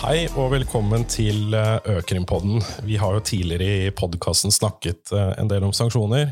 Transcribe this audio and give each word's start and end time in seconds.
Hei 0.00 0.22
og 0.32 0.54
velkommen 0.54 1.02
til 1.12 1.52
eh, 1.52 1.74
Økrimpodden. 1.98 2.62
Vi 2.88 2.96
har 2.96 3.12
jo 3.12 3.20
tidligere 3.20 3.66
i 3.68 3.90
podkasten 3.92 4.48
snakket 4.48 5.10
eh, 5.12 5.34
en 5.36 5.50
del 5.50 5.66
om 5.66 5.74
sanksjoner, 5.76 6.30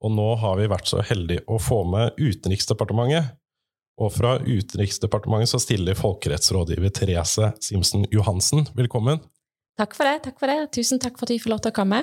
og 0.00 0.14
nå 0.14 0.24
har 0.40 0.56
vi 0.56 0.68
vært 0.72 0.88
så 0.88 1.02
heldige 1.04 1.42
å 1.44 1.58
få 1.60 1.82
med 1.92 2.16
Utenriksdepartementet. 2.16 3.34
Og 4.00 4.14
fra 4.14 4.38
Utenriksdepartementet 4.40 5.52
så 5.52 5.60
stiller 5.60 6.00
folkerettsrådgiver 6.00 6.94
Therese 6.96 7.50
Simsen 7.60 8.08
Johansen. 8.08 8.64
Velkommen. 8.72 9.20
Takk 9.76 9.98
for 9.98 10.08
det. 10.08 10.22
takk 10.24 10.40
for 10.40 10.48
det. 10.48 10.70
Tusen 10.80 11.04
takk 11.04 11.20
for 11.20 11.28
at 11.28 11.36
vi 11.36 11.42
får 11.44 11.52
lov 11.58 11.60
til 11.66 11.74
å 11.74 11.76
komme. 11.76 12.00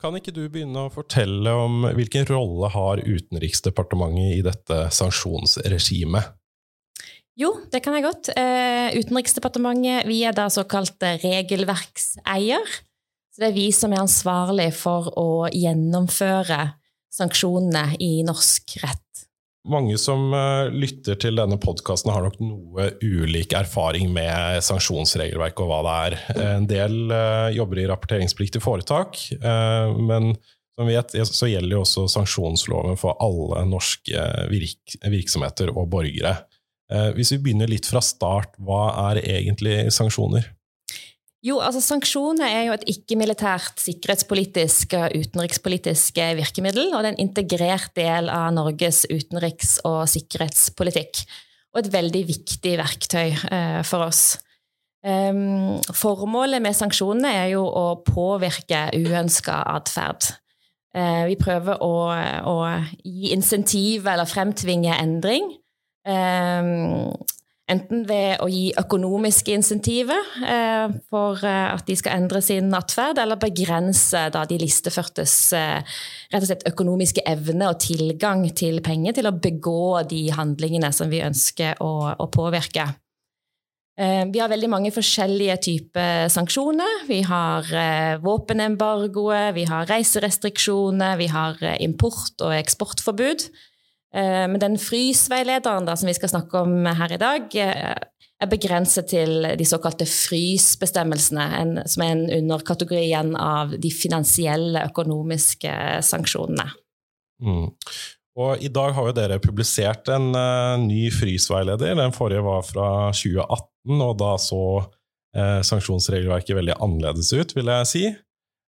Kan 0.00 0.16
ikke 0.16 0.32
du 0.32 0.46
begynne 0.48 0.86
å 0.86 0.94
fortelle 0.94 1.52
om 1.52 1.84
hvilken 1.84 2.24
rolle 2.32 2.72
har 2.72 3.04
Utenriksdepartementet 3.04 4.38
i 4.38 4.44
dette 4.48 4.86
sanksjonsregimet? 4.88 6.32
Jo, 7.40 7.54
det 7.72 7.80
kan 7.80 7.96
jeg 7.96 8.04
godt. 8.04 8.28
Eh, 8.36 8.92
Utenriksdepartementet 9.00 10.04
vi 10.08 10.20
er 10.28 10.36
da 10.36 10.50
såkalt 10.52 11.00
regelverkseier. 11.22 12.74
Så 13.30 13.40
det 13.40 13.48
er 13.48 13.56
vi 13.56 13.70
som 13.72 13.94
er 13.94 14.02
ansvarlig 14.02 14.68
for 14.76 15.08
å 15.16 15.30
gjennomføre 15.48 16.74
sanksjonene 17.14 17.96
i 18.02 18.18
norsk 18.26 18.76
rett. 18.82 19.06
Mange 19.70 19.96
som 20.00 20.30
uh, 20.32 20.68
lytter 20.72 21.18
til 21.20 21.36
denne 21.36 21.58
podkasten, 21.60 22.12
har 22.12 22.24
nok 22.24 22.38
noe 22.40 22.86
ulik 23.04 23.52
erfaring 23.56 24.08
med 24.12 24.64
sanksjonsregelverk 24.64 25.60
og 25.60 25.68
hva 25.68 25.80
det 25.84 25.96
er. 25.96 26.16
En 26.56 26.68
del 26.68 27.12
jobber 27.56 27.82
i 27.82 27.88
rapporteringspliktig 27.90 28.62
foretak, 28.64 29.20
men 30.00 30.32
som 30.80 30.88
vi 30.88 30.96
vet, 30.96 31.12
så 31.28 31.50
gjelder 31.50 31.76
jo 31.76 31.82
også 31.84 32.06
sanksjonsloven 32.08 32.96
for 32.96 33.20
alle 33.20 33.66
norske 33.68 34.24
virk 34.48 34.96
virksomheter 35.12 35.74
og 35.74 35.90
borgere. 35.92 36.38
Eh, 36.90 37.10
hvis 37.14 37.30
vi 37.34 37.42
begynner 37.44 37.70
litt 37.70 37.86
fra 37.86 38.02
start, 38.02 38.56
hva 38.58 38.88
er 39.10 39.22
egentlig 39.22 39.84
sanksjoner? 39.94 40.48
Jo, 41.40 41.56
altså 41.64 41.80
Sanksjoner 41.80 42.50
er 42.52 42.66
jo 42.66 42.74
et 42.74 42.82
ikke-militært 42.92 43.80
sikkerhetspolitisk 43.80 44.92
og 44.98 45.14
utenrikspolitisk 45.16 46.18
virkemiddel, 46.36 46.90
og 46.92 47.00
det 47.00 47.08
er 47.08 47.14
en 47.14 47.22
integrert 47.22 47.94
del 47.96 48.28
av 48.28 48.50
Norges 48.52 49.06
utenriks- 49.08 49.78
og 49.88 50.02
sikkerhetspolitikk. 50.12 51.22
Og 51.72 51.80
et 51.80 51.92
veldig 51.94 52.22
viktig 52.28 52.74
verktøy 52.82 53.30
eh, 53.30 53.80
for 53.88 54.10
oss. 54.10 54.24
Um, 55.00 55.78
formålet 55.96 56.60
med 56.60 56.76
sanksjonene 56.76 57.30
er 57.32 57.46
jo 57.54 57.62
å 57.64 57.86
påvirke 58.04 58.90
uønska 58.98 59.62
atferd. 59.78 60.34
Uh, 60.92 61.24
vi 61.30 61.38
prøver 61.40 61.80
å, 61.80 61.94
å 62.50 62.56
gi 63.00 63.30
insentiv 63.32 64.10
eller 64.10 64.28
fremtvinge 64.28 64.98
endring 65.00 65.54
enten 67.70 68.04
ved 68.08 68.40
å 68.42 68.48
gi 68.50 68.70
økonomiske 68.78 69.54
insentiver 69.54 70.30
eh, 70.42 70.92
for 71.10 71.40
eh, 71.46 71.66
at 71.70 71.86
de 71.88 71.96
skal 71.98 72.18
endre 72.18 72.42
sin 72.44 72.72
atferd, 72.76 73.20
eller 73.22 73.40
begrense 73.40 74.26
da, 74.34 74.44
de 74.48 74.58
listeførtes 74.60 75.36
eh, 75.56 76.00
rett 76.32 76.42
og 76.42 76.48
slett 76.50 76.66
økonomiske 76.70 77.24
evne 77.30 77.70
og 77.70 77.80
tilgang 77.82 78.46
til 78.56 78.82
penger 78.84 79.18
til 79.18 79.30
å 79.30 79.36
begå 79.36 80.02
de 80.10 80.26
handlingene 80.34 80.92
som 80.94 81.12
vi 81.12 81.22
ønsker 81.26 81.80
å, 81.84 81.92
å 82.18 82.28
påvirke. 82.32 82.88
Ehm, 84.00 84.30
vi 84.32 84.40
har 84.40 84.50
veldig 84.50 84.70
mange 84.72 84.92
forskjellige 84.94 85.58
typer 85.66 86.30
sanksjoner. 86.32 87.04
Vi 87.08 87.20
har 87.26 87.66
våpenembargoer, 88.24 89.50
vi 89.56 89.66
har 89.68 89.90
reiserestriksjoner, 89.90 91.18
vi 91.20 91.28
har 91.30 91.58
import- 91.78 92.46
og 92.46 92.56
eksportforbud. 92.56 93.50
Eh, 94.14 94.46
men 94.50 94.58
den 94.62 94.78
frysveilederen 94.80 95.86
da, 95.86 95.94
som 95.96 96.10
vi 96.10 96.16
skal 96.16 96.32
snakke 96.32 96.64
om 96.64 96.86
her 96.98 97.14
i 97.14 97.20
dag, 97.20 97.46
eh, 97.54 97.94
er 98.40 98.48
begrenset 98.50 99.10
til 99.12 99.44
de 99.58 99.66
såkalte 99.68 100.06
frysbestemmelsene, 100.08 101.84
som 101.90 102.04
er 102.04 102.14
en 102.14 102.24
underkategori 102.40 103.02
igjen 103.04 103.34
av 103.36 103.74
de 103.78 103.90
finansielle 103.92 104.86
økonomiske 104.88 105.74
sanksjonene. 106.06 106.70
Mm. 107.44 107.68
Og 108.40 108.62
I 108.64 108.70
dag 108.72 108.94
har 108.96 109.10
jo 109.10 109.16
dere 109.16 109.40
publisert 109.42 110.08
en 110.12 110.30
uh, 110.32 110.80
ny 110.80 111.10
frysveileder. 111.12 111.98
Den 111.98 112.14
forrige 112.16 112.44
var 112.46 112.64
fra 112.64 112.88
2018, 113.12 114.00
og 114.06 114.16
da 114.22 114.32
så 114.40 114.62
uh, 114.80 115.60
sanksjonsregelverket 115.66 116.56
veldig 116.56 116.78
annerledes 116.80 117.34
ut, 117.36 117.52
vil 117.58 117.68
jeg 117.74 117.90
si. 117.92 118.04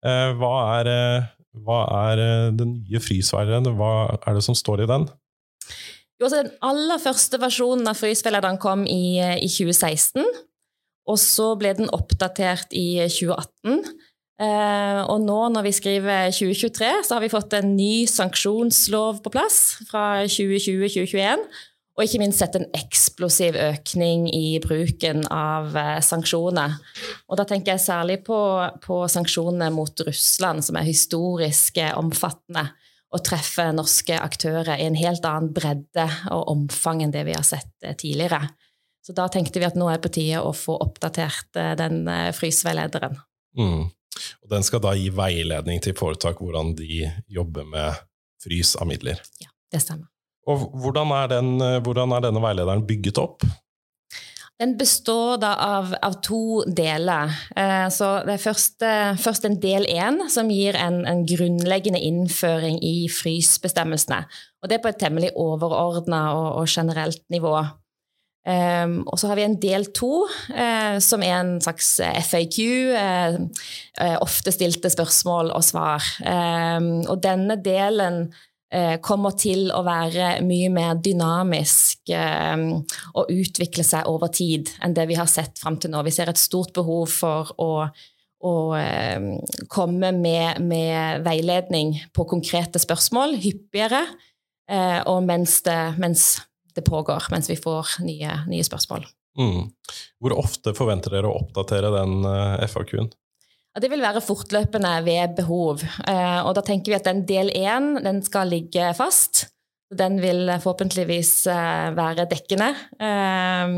Uh, 0.05 0.31
hva 0.39 0.53
er, 0.77 0.91
hva 1.65 1.81
er 2.05 2.23
den 2.55 2.77
nye 2.77 3.03
frysveilederen? 3.03 3.75
Hva 3.75 4.19
er 4.21 4.37
det 4.37 4.45
som 4.47 4.55
står 4.55 4.85
i 4.85 4.91
den? 4.93 5.09
Jo, 6.17 6.25
altså 6.25 6.41
Den 6.41 6.53
aller 6.65 7.01
første 7.01 7.37
versjonen 7.41 7.89
av 7.89 7.97
Frysveilederen 7.99 8.57
kom 8.57 8.85
i, 8.89 9.19
eh, 9.21 9.37
i 9.37 9.49
2016. 9.49 10.25
Og 11.07 11.17
så 11.21 11.53
ble 11.55 11.73
den 11.77 11.91
oppdatert 11.93 12.73
i 12.75 12.97
2018. 13.05 13.83
Eh, 14.41 14.99
og 15.09 15.21
nå 15.21 15.37
når 15.49 15.63
vi 15.65 15.71
skriver 15.73 16.33
2023, 16.33 16.89
så 17.05 17.15
har 17.15 17.21
vi 17.23 17.31
fått 17.31 17.53
en 17.57 17.75
ny 17.77 18.05
sanksjonslov 18.09 19.23
på 19.23 19.33
plass 19.33 19.77
fra 19.89 20.25
2020-2021. 20.25 21.45
Og 21.97 22.03
ikke 22.05 22.19
minst 22.21 22.43
sett 22.43 22.57
en 22.57 22.67
eksplosiv 22.77 23.55
økning 23.57 24.27
i 24.29 24.59
bruken 24.61 25.23
av 25.33 25.73
eh, 25.77 26.01
sanksjoner. 26.05 26.77
Og 27.29 27.37
da 27.37 27.45
tenker 27.45 27.73
jeg 27.75 27.85
særlig 27.87 28.19
på, 28.25 28.41
på 28.83 28.99
sanksjonene 29.09 29.71
mot 29.73 30.05
Russland, 30.05 30.65
som 30.65 30.77
er 30.77 30.89
historisk 30.89 31.77
omfattende 31.93 32.67
å 33.13 33.19
treffe 33.23 33.69
norske 33.75 34.17
aktører 34.19 34.75
i 34.75 34.87
en 34.87 34.97
helt 34.99 35.25
annen 35.27 35.51
bredde 35.55 36.07
og 36.33 36.49
omfang 36.51 37.03
enn 37.05 37.13
det 37.13 37.23
vi 37.27 37.35
har 37.37 37.45
sett 37.47 37.71
eh, 37.85 37.95
tidligere. 37.95 38.41
Så 39.05 39.15
da 39.15 39.29
tenkte 39.31 39.61
vi 39.61 39.67
at 39.67 39.77
nå 39.79 39.87
er 39.87 39.99
det 39.99 40.07
på 40.07 40.15
tide 40.17 40.41
å 40.43 40.51
få 40.55 40.75
oppdatert 40.83 41.59
eh, 41.59 41.73
den 41.79 42.03
eh, 42.11 42.33
frysveilederen. 42.35 43.15
Mm. 43.57 43.87
Og 44.43 44.51
den 44.51 44.65
skal 44.65 44.83
da 44.83 44.91
gi 44.97 45.07
veiledning 45.13 45.79
til 45.83 45.95
foretak 45.97 46.41
hvordan 46.41 46.73
de 46.77 47.05
jobber 47.31 47.67
med 47.69 48.03
frys 48.43 48.75
av 48.79 48.89
midler? 48.89 49.21
Ja, 49.43 49.51
det 49.71 49.83
stemmer. 49.85 50.09
Og 50.47 50.69
hvordan 50.79 51.11
er, 51.11 51.31
den, 51.31 51.49
hvordan 51.83 52.13
er 52.15 52.23
denne 52.23 52.39
veilederen 52.39 52.85
bygget 52.87 53.19
opp? 53.19 53.43
Den 54.57 54.73
består 54.77 55.37
da 55.37 55.51
av, 55.61 55.91
av 56.01 56.15
to 56.25 56.63
deler. 56.65 57.33
Eh, 57.55 57.87
så 57.93 58.07
det 58.25 58.37
er 58.37 58.41
først, 58.41 58.85
først 59.21 59.45
en 59.45 59.59
del 59.61 59.85
én, 59.85 60.23
som 60.33 60.49
gir 60.49 60.77
en, 60.81 61.03
en, 61.05 61.21
grunnleggende 61.29 62.01
innføring 62.01 62.79
i 62.81 63.05
frysbestemmelsene. 63.13 64.23
Og 64.61 64.69
det 64.69 64.79
er 64.79 64.81
på 64.81 64.89
et 64.89 64.97
temmelig 64.97 65.29
overordna 65.37 66.23
og, 66.33 66.47
og, 66.63 66.71
generelt 66.73 67.21
nivå. 67.29 67.53
Um, 68.47 69.01
og 69.11 69.19
så 69.19 69.27
har 69.27 69.35
vi 69.35 69.43
en 69.43 69.57
del 69.59 69.89
to, 69.91 70.23
uh, 70.55 70.97
som 71.03 71.21
er 71.21 71.33
en 71.35 71.57
slags 71.61 71.97
FAQ, 72.29 72.59
uh, 72.95 73.35
uh, 73.99 74.17
ofte 74.23 74.53
stilte 74.55 74.89
spørsmål 74.89 75.51
og 75.51 75.65
svar. 75.67 76.05
Um, 76.23 77.03
og 77.11 77.19
denne 77.27 77.59
delen 77.59 78.29
Eh, 78.31 78.46
kommer 78.99 79.31
til 79.39 79.69
å 79.71 79.79
være 79.85 80.41
mye 80.43 80.67
mer 80.73 80.97
dynamisk 80.99 82.11
eh, 82.11 82.63
og 83.15 83.31
utvikle 83.31 83.85
seg 83.87 84.09
over 84.11 84.31
tid 84.33 84.73
enn 84.83 84.95
det 84.97 85.07
vi 85.07 85.15
har 85.15 85.29
sett 85.31 85.61
fram 85.61 85.77
til 85.79 85.93
nå. 85.93 86.01
Vi 86.03 86.11
ser 86.11 86.27
et 86.31 86.41
stort 86.41 86.73
behov 86.75 87.07
for 87.13 87.53
å, 87.63 87.69
å 87.87 88.55
eh, 88.75 89.29
komme 89.71 90.11
med, 90.17 90.59
med, 90.67 91.23
veiledning 91.27 91.95
på 92.11 92.27
konkrete 92.27 92.81
spørsmål 92.83 93.37
hyppigere, 93.43 94.03
og 95.07 95.21
mens 95.23 95.61
det, 95.63 95.77
mens 95.95 96.23
det, 96.75 96.81
pågår, 96.83 97.29
mens 97.31 97.47
vi 97.47 97.55
får 97.55 98.01
nye, 98.03 98.33
nye 98.51 98.65
spørsmål. 98.67 99.05
Mm. 99.39 99.69
Hvor 100.19 100.35
ofte 100.35 100.73
forventer 100.75 101.15
dere 101.15 101.29
å 101.31 101.37
oppdatere 101.39 101.93
den 101.93 102.27
FAQ-en? 102.67 103.07
Det 103.77 103.89
vil 103.91 104.01
være 104.01 104.23
fortløpende 104.25 104.93
ved 105.05 105.35
behov. 105.37 105.83
Eh, 106.07 106.39
og 106.41 106.55
da 106.57 106.63
tenker 106.65 106.93
vi 106.93 106.97
at 106.97 107.05
den 107.05 107.23
del 107.29 107.51
én 107.53 107.97
den 108.01 108.23
skal 108.25 108.49
ligge 108.49 108.89
fast. 108.97 109.45
Den 109.93 110.17
vil 110.19 110.49
forhåpentligvis 110.63 111.33
eh, 111.53 111.89
være 111.95 112.25
dekkende 112.31 112.71
eh, 112.99 113.75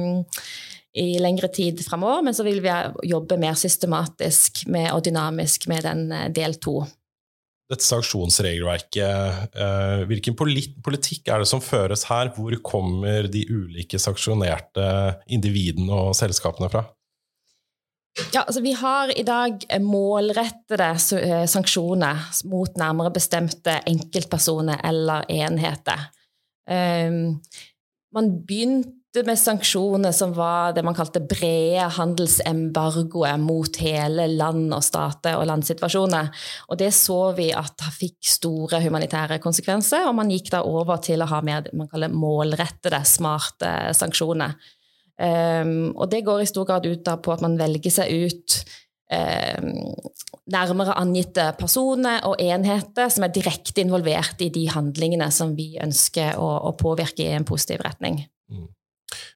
i 1.03 1.09
lengre 1.21 1.51
tid 1.53 1.83
framover. 1.83 2.23
Men 2.25 2.37
så 2.37 2.45
vil 2.47 2.61
vi 2.63 2.71
jobbe 3.11 3.37
mer 3.41 3.59
systematisk 3.59 4.63
med, 4.71 4.91
og 4.95 5.03
dynamisk 5.05 5.67
med 5.71 5.83
den 5.89 6.07
del 6.35 6.55
to. 6.63 6.81
Dette 7.69 7.85
sanksjonsregelverket, 7.85 9.51
hvilken 10.09 10.33
politikk 10.33 11.27
er 11.29 11.43
det 11.43 11.49
som 11.51 11.61
føres 11.61 12.07
her? 12.09 12.31
Hvor 12.33 12.55
kommer 12.65 13.27
de 13.29 13.43
ulike 13.45 13.99
sanksjonerte 14.01 14.87
individene 15.29 15.93
og 15.93 16.15
selskapene 16.17 16.71
fra? 16.73 16.87
Ja, 18.33 18.43
altså 18.43 18.61
Vi 18.61 18.71
har 18.73 19.11
i 19.19 19.23
dag 19.23 19.65
målrettede 19.81 20.91
eh, 21.19 21.45
sanksjoner 21.49 22.29
mot 22.51 22.77
nærmere 22.77 23.13
bestemte 23.15 23.79
enkeltpersoner 23.89 24.81
eller 24.85 25.25
enheter. 25.29 26.09
Um, 26.69 27.39
man 28.13 28.29
begynte 28.45 29.23
med 29.25 29.39
sanksjoner 29.41 30.13
som 30.13 30.35
var 30.37 30.75
det 30.75 30.83
man 30.85 30.97
kalte 30.97 31.21
brede 31.25 31.87
handelsembargoer 31.95 33.39
mot 33.41 33.79
hele 33.81 34.27
land 34.29 34.73
og 34.75 34.83
stater 34.85 35.39
og 35.39 35.47
landsituasjoner. 35.49 36.29
Og 36.69 36.77
det 36.81 36.91
så 36.93 37.31
vi 37.37 37.49
at 37.53 37.87
fikk 37.95 38.29
store 38.37 38.81
humanitære 38.85 39.39
konsekvenser, 39.41 40.05
og 40.09 40.17
man 40.21 40.29
gikk 40.33 40.51
da 40.53 40.61
over 40.65 41.01
til 41.01 41.25
å 41.25 41.29
ha 41.31 41.41
mer 41.45 41.71
man 41.73 41.89
kaller 41.89 42.13
målrettede, 42.13 43.01
smarte 43.09 43.73
sanksjoner. 43.97 44.53
Um, 45.19 45.91
og 45.99 46.07
det 46.13 46.23
går 46.23 46.45
i 46.45 46.47
stor 46.47 46.67
grad 46.67 46.85
ut 46.87 47.03
på 47.03 47.33
at 47.33 47.41
man 47.43 47.57
velger 47.59 47.91
seg 47.91 48.13
ut 48.23 48.59
um, 49.11 49.73
nærmere 50.49 50.95
angitte 51.01 51.49
personer 51.59 52.23
og 52.27 52.39
enheter 52.39 53.11
som 53.11 53.25
er 53.27 53.33
direkte 53.35 53.83
involvert 53.83 54.39
i 54.45 54.51
de 54.53 54.65
handlingene 54.71 55.27
som 55.35 55.55
vi 55.57 55.73
ønsker 55.81 56.39
å, 56.39 56.49
å 56.69 56.75
påvirke 56.79 57.25
i 57.25 57.33
en 57.35 57.47
positiv 57.47 57.83
retning. 57.85 58.21
Mm. 58.51 58.69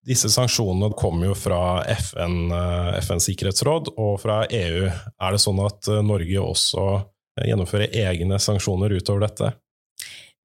Disse 0.08 0.30
sanksjonene 0.32 0.94
kommer 0.98 1.32
jo 1.32 1.36
fra 1.38 1.84
FN, 1.96 2.52
eh, 2.54 2.94
FNs 3.00 3.30
sikkerhetsråd 3.30 3.94
og 3.96 4.18
fra 4.22 4.44
EU. 4.52 4.88
Er 4.90 5.36
det 5.36 5.42
sånn 5.42 5.62
at 5.64 5.90
eh, 5.90 6.04
Norge 6.06 6.44
også 6.44 6.88
gjennomfører 7.44 7.96
egne 8.04 8.38
sanksjoner 8.42 8.94
utover 8.94 9.26
dette? 9.26 9.54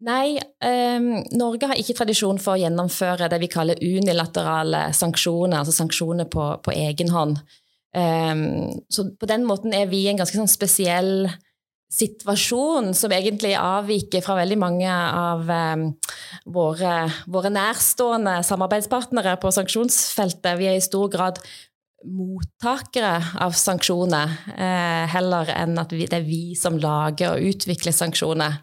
Nei, 0.06 0.38
eh, 0.38 0.98
Norge 1.34 1.66
har 1.66 1.78
ikke 1.80 1.96
tradisjon 1.98 2.38
for 2.38 2.54
å 2.54 2.60
gjennomføre 2.60 3.26
det 3.32 3.40
vi 3.42 3.50
kaller 3.50 3.80
unilaterale 3.82 4.92
sanksjoner, 4.94 5.58
altså 5.58 5.74
sanksjoner 5.74 6.28
på, 6.30 6.44
på 6.62 6.74
egen 6.76 7.10
hånd. 7.10 7.40
Eh, 7.96 8.44
så 8.88 9.08
på 9.18 9.30
den 9.30 9.46
måten 9.48 9.74
er 9.74 9.90
vi 9.90 10.04
i 10.04 10.10
en 10.12 10.20
ganske 10.20 10.38
sånn 10.38 10.50
spesiell 10.50 11.28
situasjon 11.88 12.92
som 12.96 13.12
egentlig 13.16 13.54
avviker 13.56 14.20
fra 14.24 14.36
veldig 14.42 14.58
mange 14.60 14.92
av 14.92 15.48
eh, 15.50 15.84
våre, 16.52 16.94
våre, 17.26 17.52
nærstående 17.54 18.38
samarbeidspartnere 18.46 19.38
på 19.40 19.52
sanksjonsfeltet. 19.56 20.52
Vi 20.60 20.68
er 20.68 20.76
i 20.76 20.84
stor 20.84 21.08
grad 21.12 21.40
mottakere 22.06 23.16
av 23.42 23.56
sanksjoner, 23.58 24.34
eh, 24.54 25.04
heller 25.10 25.50
enn 25.56 25.80
at 25.80 25.94
vi, 25.96 26.04
det 26.06 26.20
er 26.20 26.28
vi 26.28 26.42
som 26.60 26.78
lager 26.78 27.34
og 27.34 27.54
utvikler 27.54 27.96
sanksjoner. 27.96 28.60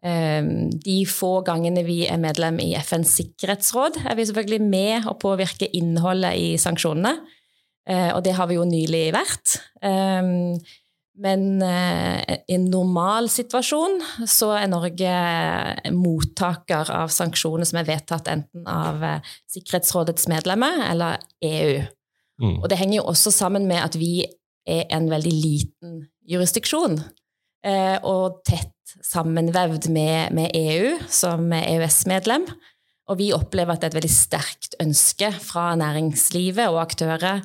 Ehm, 0.00 0.70
de 0.80 1.02
få 1.04 1.40
gangene 1.44 1.82
vi 1.84 2.02
er 2.08 2.20
medlem 2.20 2.60
i 2.62 2.72
FNs 2.80 3.12
sikkerhetsråd, 3.18 4.00
er 4.08 4.16
vi 4.16 4.24
selvfølgelig 4.28 4.62
med 4.64 5.08
å 5.10 5.16
påvirke 5.20 5.68
innholdet 5.76 6.38
i 6.40 6.54
sanksjonene. 6.60 7.18
Eh, 7.90 8.08
og 8.14 8.22
det 8.24 8.36
har 8.38 8.48
vi 8.48 8.56
jo 8.56 8.68
nylig 8.68 9.10
vært. 9.16 9.58
Ehm, 9.84 10.56
men 11.20 11.60
eh, 11.60 12.38
i 12.48 12.56
en 12.56 12.68
normal 12.72 13.28
situasjon 13.28 13.98
så 14.30 14.54
er 14.56 14.70
Norge 14.72 15.14
mottaker 15.92 16.92
av 16.96 17.12
sanksjoner 17.12 17.68
som 17.68 17.80
er 17.82 17.88
vedtatt 17.90 18.30
enten 18.32 18.64
av 18.70 19.04
eh, 19.04 19.32
Sikkerhetsrådets 19.52 20.30
medlemmer 20.32 20.86
eller 20.88 21.20
EU. 21.44 21.82
Mm. 22.40 22.56
Og 22.62 22.68
det 22.72 22.80
henger 22.80 23.02
jo 23.02 23.08
også 23.12 23.34
sammen 23.36 23.68
med 23.68 23.82
at 23.84 24.00
vi 24.00 24.24
er 24.64 24.86
en 24.94 25.10
veldig 25.12 25.34
liten 25.34 26.04
jurisdiksjon 26.30 27.02
og 27.60 28.38
tett 28.48 28.94
sammenvevd 29.04 29.90
med, 29.92 30.32
med 30.32 30.54
EU 30.56 30.94
som 31.12 31.52
EØS-medlem. 31.52 32.46
Og 33.10 33.18
vi 33.18 33.32
opplever 33.34 33.74
at 33.74 33.82
det 33.82 33.88
er 33.88 33.92
et 33.92 33.98
veldig 33.98 34.12
sterkt 34.14 34.76
ønske 34.82 35.32
fra 35.42 35.72
næringslivet 35.78 36.70
og 36.70 36.80
aktører 36.84 37.42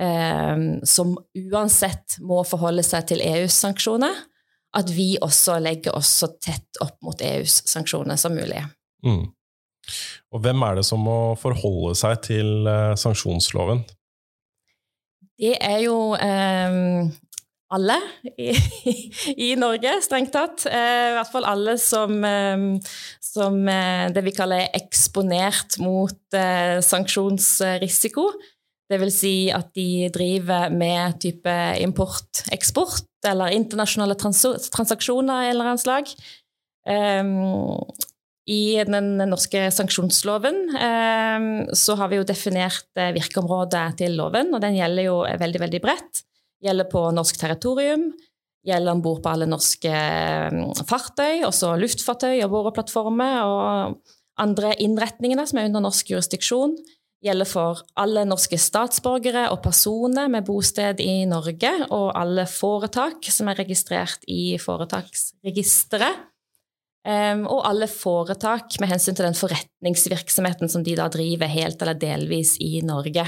eh, 0.00 0.56
som 0.88 1.14
uansett 1.36 2.18
må 2.24 2.42
forholde 2.48 2.84
seg 2.86 3.10
til 3.10 3.24
EUs 3.24 3.58
sanksjoner, 3.64 4.24
at 4.72 4.92
vi 4.94 5.14
også 5.20 5.58
legger 5.60 5.96
oss 5.98 6.14
så 6.22 6.30
tett 6.40 6.80
opp 6.80 6.96
mot 7.04 7.20
EUs 7.20 7.60
sanksjoner 7.68 8.16
som 8.20 8.36
mulig. 8.36 8.62
Mm. 9.04 9.26
Og 10.32 10.44
hvem 10.44 10.62
er 10.64 10.78
det 10.78 10.86
som 10.88 11.02
må 11.04 11.34
forholde 11.40 11.92
seg 11.98 12.22
til 12.24 12.70
eh, 12.70 12.94
sanksjonsloven? 12.96 13.82
Det 15.42 15.56
er 15.58 15.80
jo 15.82 16.14
eh, 16.14 17.10
alle 17.72 17.96
i, 18.36 18.50
i, 19.36 19.52
Norge, 19.58 19.94
strengt 20.04 20.32
tatt. 20.34 20.66
Eh, 20.68 21.12
I 21.12 21.16
hvert 21.16 21.32
fall 21.32 21.46
alle 21.48 21.76
som, 21.80 22.18
eh, 22.26 22.64
som 23.24 23.60
eh, 23.68 24.08
det 24.12 24.24
vi 24.26 24.34
kaller 24.36 24.68
eksponert 24.76 25.78
mot 25.82 26.18
sanksjonsrisiko. 26.82 28.26
Det 28.92 28.98
vil 29.00 29.12
si 29.14 29.36
at 29.54 29.70
de 29.76 30.08
driver 30.12 30.72
med 30.72 31.18
type 31.22 31.52
import, 31.80 32.44
eksport 32.52 33.08
eller 33.28 33.54
internasjonale 33.54 34.16
trans 34.20 34.42
transaksjoner 34.72 35.32
av 35.32 35.44
en 35.44 35.52
eller 35.52 35.70
annen 35.70 35.80
slag. 35.80 36.10
I 38.52 38.62
den 38.88 39.06
norske 39.30 39.68
sanksjonsloven 39.72 40.58
så 41.78 41.96
har 42.00 42.10
vi 42.10 42.18
jo 42.18 42.26
definert 42.26 42.90
virkeområdet 43.14 43.84
til 44.02 44.18
loven, 44.18 44.50
og 44.52 44.64
den 44.64 44.76
gjelder 44.80 45.06
jo 45.06 45.20
veldig, 45.44 45.62
veldig 45.62 45.82
bredt 45.84 46.24
gjelder 46.62 46.88
på 46.90 47.04
norsk 47.14 47.38
territorium, 47.40 48.10
gjelder 48.66 48.94
om 48.94 49.02
bord 49.02 49.22
på 49.24 49.30
alle 49.32 49.48
norske 49.50 49.92
mm, 49.92 50.82
fartøy, 50.88 51.42
også 51.48 51.74
luftfartøy 51.80 52.38
og 52.44 52.50
boreplattformer 52.54 53.42
og 53.42 54.12
andre 54.42 54.74
innretningene 54.82 55.44
som 55.48 55.60
er 55.60 55.70
under 55.70 55.84
norsk 55.88 56.14
jurisdiksjon. 56.14 56.76
Gjelder 57.22 57.46
for 57.46 57.84
alle 58.02 58.24
norske 58.26 58.58
statsborgere 58.58 59.44
og 59.52 59.60
personer 59.62 60.30
med 60.30 60.46
bosted 60.46 60.98
i 61.02 61.22
Norge, 61.30 61.70
og 61.94 62.08
alle 62.18 62.48
foretak 62.50 63.28
som 63.30 63.50
er 63.50 63.60
registrert 63.62 64.26
i 64.26 64.56
foretaksregisteret. 64.58 66.28
Um, 67.02 67.48
og 67.50 67.64
alle 67.66 67.88
foretak 67.90 68.76
med 68.78 68.92
hensyn 68.92 69.16
til 69.18 69.26
den 69.26 69.34
forretningsvirksomheten 69.34 70.70
som 70.70 70.84
de 70.86 70.94
da 70.94 71.08
driver 71.10 71.50
helt 71.50 71.82
eller 71.82 71.98
delvis 71.98 72.54
i 72.62 72.76
Norge. 72.86 73.24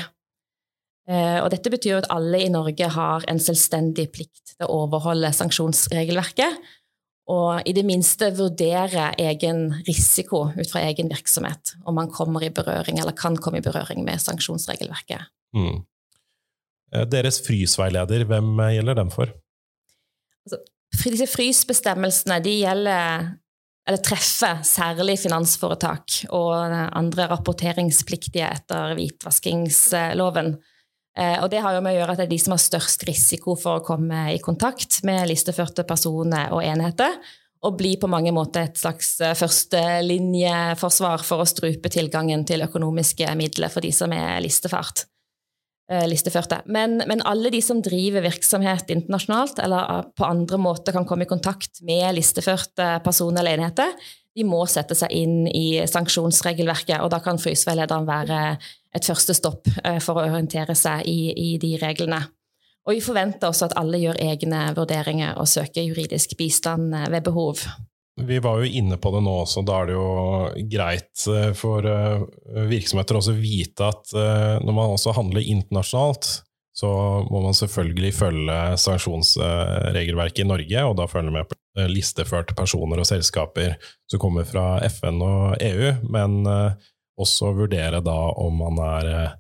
Eh, 1.05 1.39
og 1.43 1.51
dette 1.53 1.73
betyr 1.73 1.99
at 1.99 2.09
alle 2.13 2.41
i 2.41 2.53
Norge 2.53 2.89
har 2.95 3.27
en 3.29 3.41
selvstendig 3.43 4.09
plikt 4.15 4.55
til 4.55 4.65
å 4.65 4.85
overholde 4.85 5.33
sanksjonsregelverket, 5.37 6.59
og 7.33 7.65
i 7.65 7.73
det 7.73 7.87
minste 7.89 8.29
vurdere 8.37 9.11
egen 9.21 9.67
risiko 9.87 10.47
ut 10.53 10.69
fra 10.69 10.83
egen 10.85 11.09
virksomhet, 11.13 11.75
om 11.89 11.97
man 11.97 12.11
kommer 12.13 12.45
i 12.45 12.53
berøring 12.53 13.01
eller 13.01 13.17
kan 13.17 13.37
komme 13.41 13.63
i 13.63 13.65
berøring 13.65 14.05
med 14.05 14.21
sanksjonsregelverket. 14.21 15.31
Mm. 15.57 15.85
Eh, 16.93 17.07
deres 17.09 17.41
frysveileder, 17.45 18.27
hvem 18.29 18.53
gjelder 18.77 19.01
den 19.01 19.13
for? 19.13 19.33
Altså, 20.45 20.61
disse 21.05 21.29
frysbestemmelsene 21.33 22.43
de 22.45 22.59
gjelder 22.61 23.33
eller 23.85 24.01
treffer 24.01 24.63
særlig 24.65 25.19
finansforetak 25.21 26.23
og 26.33 26.55
andre 26.73 27.27
rapporteringspliktige 27.29 28.47
etter 28.49 28.95
hvitvaskingsloven. 28.97 30.55
Eh, 31.15 31.39
og 31.45 31.51
det 31.53 31.63
har 31.63 31.77
jo 31.77 31.83
med 31.85 31.95
å 31.95 31.99
gjøre 32.01 32.15
at 32.15 32.21
det 32.21 32.27
er 32.27 32.33
de 32.33 32.41
som 32.43 32.57
har 32.57 32.63
størst 32.63 33.07
risiko 33.07 33.55
for 33.59 33.79
å 33.79 33.87
komme 33.87 34.27
i 34.35 34.41
kontakt 34.43 34.99
med 35.07 35.29
listeførte 35.31 35.87
personer 35.87 36.51
og 36.55 36.65
enheter, 36.67 37.21
og 37.65 37.79
bli 37.79 37.95
på 37.97 38.11
mange 38.11 38.33
måter 38.35 38.67
et 38.67 38.81
slags 38.81 39.15
eh, 39.23 39.37
førstelinjeforsvar 39.39 41.23
for 41.25 41.45
å 41.45 41.49
strupe 41.49 41.93
tilgangen 41.93 42.43
til 42.49 42.67
økonomiske 42.67 43.31
midler 43.39 43.73
for 43.73 43.87
de 43.87 43.93
som 43.95 44.13
er 44.17 44.43
listefart, 44.43 45.07
eh, 45.93 46.03
listeførte. 46.11 46.65
Men, 46.67 46.99
men, 47.07 47.23
alle 47.23 47.55
de 47.55 47.63
som 47.63 47.79
driver 47.85 48.27
virksomhet 48.27 48.91
internasjonalt, 48.97 49.63
eller 49.63 50.11
på 50.19 50.27
andre 50.27 50.59
måter 50.61 50.99
kan 50.99 51.07
komme 51.07 51.29
i 51.29 51.31
kontakt 51.31 51.79
med 51.87 52.11
listeførte 52.19 52.99
personer 53.07 53.45
eller 53.45 53.63
enheter, 53.63 53.95
de 54.35 54.45
må 54.47 54.65
sette 54.71 54.97
seg 54.99 55.13
inn 55.15 55.45
i 55.47 55.85
sanksjonsregelverket, 55.87 56.99
og 57.03 57.13
da 57.13 57.21
kan 57.23 57.39
fryseveilederen 57.41 58.07
være 58.09 58.41
et 58.95 59.07
første 59.07 59.35
stopp 59.37 59.69
eh, 59.83 60.01
for 60.03 60.19
å 60.19 60.27
orientere 60.27 60.77
seg 60.79 61.07
i, 61.11 61.31
i, 61.31 61.51
de 61.63 61.75
reglene. 61.81 62.21
Og 62.85 62.97
vi 62.97 63.03
forventer 63.05 63.49
også 63.49 63.71
at 63.71 63.77
alle 63.81 64.01
gjør 64.03 64.21
egne 64.21 64.67
vurderinger 64.77 65.39
og 65.41 65.49
søker 65.49 65.87
juridisk 65.87 66.37
bistand 66.39 66.95
eh, 66.95 67.11
ved 67.15 67.27
behov. 67.27 67.65
Vi 68.25 68.39
var 68.39 68.61
jo 68.63 68.71
inne 68.79 68.99
på 69.03 69.11
det 69.11 69.25
nå 69.27 69.33
også, 69.43 69.65
da 69.67 69.81
er 69.81 69.89
det 69.91 69.95
jo 69.97 70.09
greit 70.71 71.25
eh, 71.31 71.51
for 71.59 71.87
virksomheter 72.71 73.19
også 73.19 73.35
vite 73.39 73.91
at 73.91 74.15
når 74.15 74.75
man 74.75 74.95
også 74.95 75.15
handler 75.17 75.43
internasjonalt, 75.43 76.31
så 76.75 76.91
må 77.31 77.41
man 77.45 77.55
selvfølgelig 77.55 78.11
følge 78.17 78.57
sanksjonsregelverket 78.83 80.43
i 80.43 80.49
Norge, 80.49 80.83
og 80.83 80.97
da 80.99 81.07
følge 81.11 81.35
med 81.35 81.47
på 81.47 81.87
listeførte 81.91 82.57
personer 82.59 82.99
og 82.99 83.07
selskaper 83.07 83.77
som 84.11 84.23
kommer 84.23 84.47
fra 84.49 84.81
FN 84.91 85.23
og 85.23 85.63
EU, 85.63 85.95
men 86.11 86.43
eh, 86.51 86.91
også 87.21 87.53
vurdere 87.55 88.03
da 88.03 88.19
om 88.43 88.59
man 88.59 88.83
er 88.83 89.11
eh, 89.13 89.33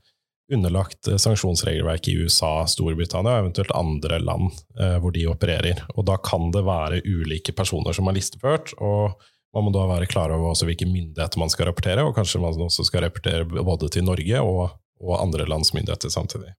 underlagt 0.54 1.08
sanksjonsregelverket 1.08 2.12
i 2.12 2.16
USA, 2.22 2.66
Storbritannia 2.70 3.38
og 3.38 3.46
eventuelt 3.46 3.74
andre 3.74 4.20
land 4.22 4.50
eh, 4.78 4.96
hvor 5.02 5.14
de 5.14 5.26
opererer. 5.30 5.84
Og 5.96 6.06
da 6.06 6.18
kan 6.22 6.50
det 6.54 6.64
være 6.66 7.02
ulike 7.02 7.54
personer 7.56 7.96
som 7.96 8.10
er 8.10 8.18
listeført, 8.18 8.76
og 8.78 9.18
man 9.54 9.66
må 9.66 9.74
da 9.74 9.86
være 9.90 10.10
klar 10.10 10.34
over 10.34 10.52
også 10.52 10.66
hvilke 10.68 10.86
myndigheter 10.90 11.40
man 11.42 11.50
skal 11.50 11.70
rapportere, 11.70 12.06
og 12.06 12.14
kanskje 12.16 12.42
man 12.42 12.66
også 12.66 12.86
skal 12.86 13.06
rapportere 13.06 13.46
både 13.46 13.90
til 13.90 14.06
Norge 14.06 14.42
og, 14.42 14.76
og 15.02 15.18
andre 15.22 15.46
lands 15.50 15.74
myndigheter 15.74 16.12
samtidig. 16.14 16.54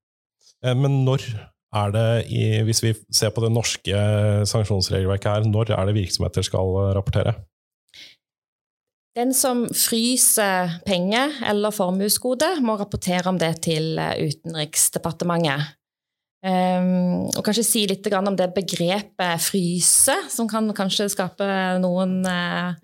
Men 0.63 1.03
når 1.05 1.25
er 1.75 1.91
det, 1.91 2.09
i, 2.31 2.43
hvis 2.63 2.79
vi 2.83 2.93
ser 3.13 3.33
på 3.35 3.43
det 3.43 3.51
norske 3.51 3.97
sanksjonsregelverket 4.47 5.27
her, 5.31 5.49
når 5.49 5.73
er 5.75 5.89
det 5.89 5.97
virksomheter 5.97 6.45
skal 6.47 6.71
rapportere? 6.95 7.35
Den 9.15 9.31
som 9.35 9.65
fryser 9.71 10.79
penger 10.87 11.37
eller 11.47 11.75
formuesgode, 11.75 12.49
må 12.63 12.75
rapportere 12.79 13.31
om 13.31 13.39
det 13.39 13.53
til 13.67 13.95
Utenriksdepartementet. 13.95 15.75
Um, 16.45 17.25
og 17.33 17.41
kanskje 17.41 17.63
si 17.65 17.85
litt 17.89 18.05
om 18.13 18.35
det 18.37 18.51
begrepet 18.53 19.41
'fryse', 19.41 20.17
som 20.29 20.47
kan 20.47 20.67
kanskje 20.77 21.07
skape 21.09 21.47
noen 21.81 22.19
uh, 22.21 22.75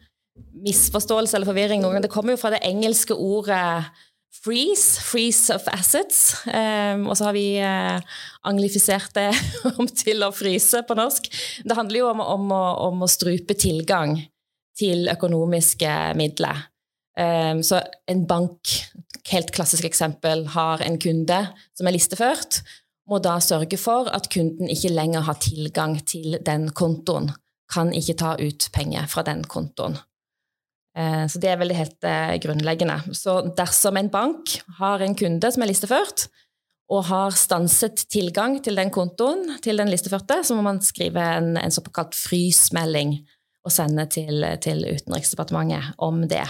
misforståelse 0.66 1.38
eller 1.38 1.46
forvirring. 1.46 1.84
Det 2.02 2.10
kommer 2.10 2.34
jo 2.34 2.42
fra 2.42 2.56
det 2.56 2.64
engelske 2.66 3.14
ordet 3.14 3.86
freeze, 4.32 5.00
freeze 5.00 5.54
of 5.54 5.68
assets. 5.68 6.42
Um, 6.48 7.08
og 7.08 7.18
så 7.18 7.30
har 7.30 7.36
vi 7.36 7.46
uh, 7.62 8.00
anglifisert 8.48 9.14
det 9.18 9.30
om 9.78 9.88
til 9.88 10.24
å 10.26 10.34
fryse 10.36 10.84
på 10.88 10.98
norsk. 10.98 11.30
Det 11.66 11.78
handler 11.78 12.02
jo 12.02 12.12
om, 12.14 12.24
om, 12.24 12.52
å, 12.56 12.66
om 12.90 13.06
å, 13.06 13.12
strupe 13.12 13.58
tilgang 13.60 14.18
til 14.78 15.10
økonomiske 15.12 15.96
midler. 16.20 16.68
Um, 17.20 17.62
så 17.66 17.82
en 18.10 18.24
bank, 18.28 18.72
helt 19.32 19.52
klassisk 19.54 19.86
eksempel, 19.90 20.48
har 20.56 20.84
en 20.86 20.98
kunde 21.02 21.44
som 21.78 21.88
er 21.88 21.98
listeført, 21.98 22.62
må 23.12 23.20
da 23.20 23.36
sørge 23.44 23.76
for 23.82 24.08
at 24.14 24.30
kunden 24.32 24.70
ikke 24.72 24.94
lenger 24.94 25.26
har 25.28 25.42
tilgang 25.44 25.98
til 26.08 26.38
den 26.46 26.70
kontoen. 26.72 27.34
Kan 27.72 27.92
ikke 27.96 28.16
ta 28.20 28.36
ut 28.40 28.70
penger 28.76 29.08
fra 29.12 29.24
den 29.28 29.44
kontoen. 29.48 29.98
Eh, 30.98 31.26
så 31.32 31.40
det 31.40 31.52
er 31.52 31.60
veldig 31.62 31.78
helt 31.78 32.08
eh, 32.08 32.38
grunnleggende. 32.44 33.16
Så 33.16 33.40
dersom 33.58 34.00
en 34.00 34.12
bank 34.12 34.58
har 34.80 35.04
en 35.04 35.16
kunde 35.18 35.52
som 35.52 35.64
er 35.64 35.72
listeført, 35.72 36.28
og 36.92 37.06
har 37.08 37.36
stanset 37.40 38.04
tilgang 38.12 38.58
til 38.64 38.76
den 38.76 38.92
kontoen 38.92 39.56
til 39.64 39.80
den 39.80 39.92
listeførte, 39.92 40.42
så 40.44 40.58
må 40.58 40.66
man 40.66 40.82
skrive 40.84 41.24
en, 41.38 41.54
en 41.56 41.72
såkalt 41.72 42.18
frysmelding 42.20 43.16
og 43.64 43.72
sende 43.72 44.08
til, 44.12 44.44
til 44.60 44.84
Utenriksdepartementet 44.90 45.94
om 46.04 46.26
det. 46.28 46.44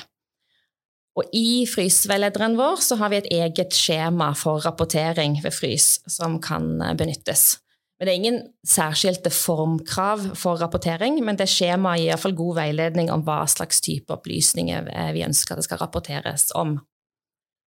Og 1.19 1.27
i 1.35 1.67
frysveilederen 1.67 2.55
vår 2.57 2.79
så 2.81 2.97
har 3.01 3.11
vi 3.11 3.19
et 3.19 3.31
eget 3.35 3.75
skjema 3.75 4.31
for 4.37 4.63
rapportering 4.63 5.35
ved 5.43 5.53
frys 5.53 5.97
som 6.09 6.39
kan 6.43 6.79
eh, 6.81 6.95
benyttes. 6.97 7.59
Men 8.01 8.07
Det 8.07 8.13
er 8.13 8.17
ingen 8.17 8.37
særskilte 8.65 9.29
formkrav 9.29 10.23
for 10.33 10.57
rapportering, 10.57 11.19
men 11.21 11.37
det 11.37 11.45
skjemaet 11.45 12.01
gir 12.01 12.07
iallfall 12.09 12.33
god 12.33 12.55
veiledning 12.57 13.11
om 13.13 13.21
hva 13.27 13.43
slags 13.45 13.77
type 13.85 14.09
opplysninger 14.09 14.89
eh, 14.89 15.11
vi 15.13 15.21
ønsker 15.21 15.59
det 15.59 15.67
skal 15.67 15.83
rapporteres 15.83 16.47
om. 16.57 16.79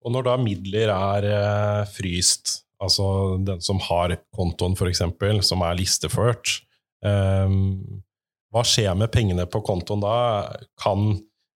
Og 0.03 0.11
når 0.17 0.27
da 0.27 0.35
midler 0.43 0.91
er 0.91 1.29
eh, 1.31 1.85
fryst, 1.95 2.65
altså 2.83 3.07
den 3.39 3.63
som 3.63 3.79
har 3.87 4.17
kontoen 4.35 4.75
f.eks., 4.75 5.05
som 5.47 5.63
er 5.63 5.79
listeført, 5.79 6.57
eh, 7.07 7.55
hva 8.51 8.67
skjer 8.67 8.99
med 8.99 9.15
pengene 9.15 9.47
på 9.47 9.63
kontoen 9.63 10.03
da? 10.03 10.19
Kan 10.75 11.13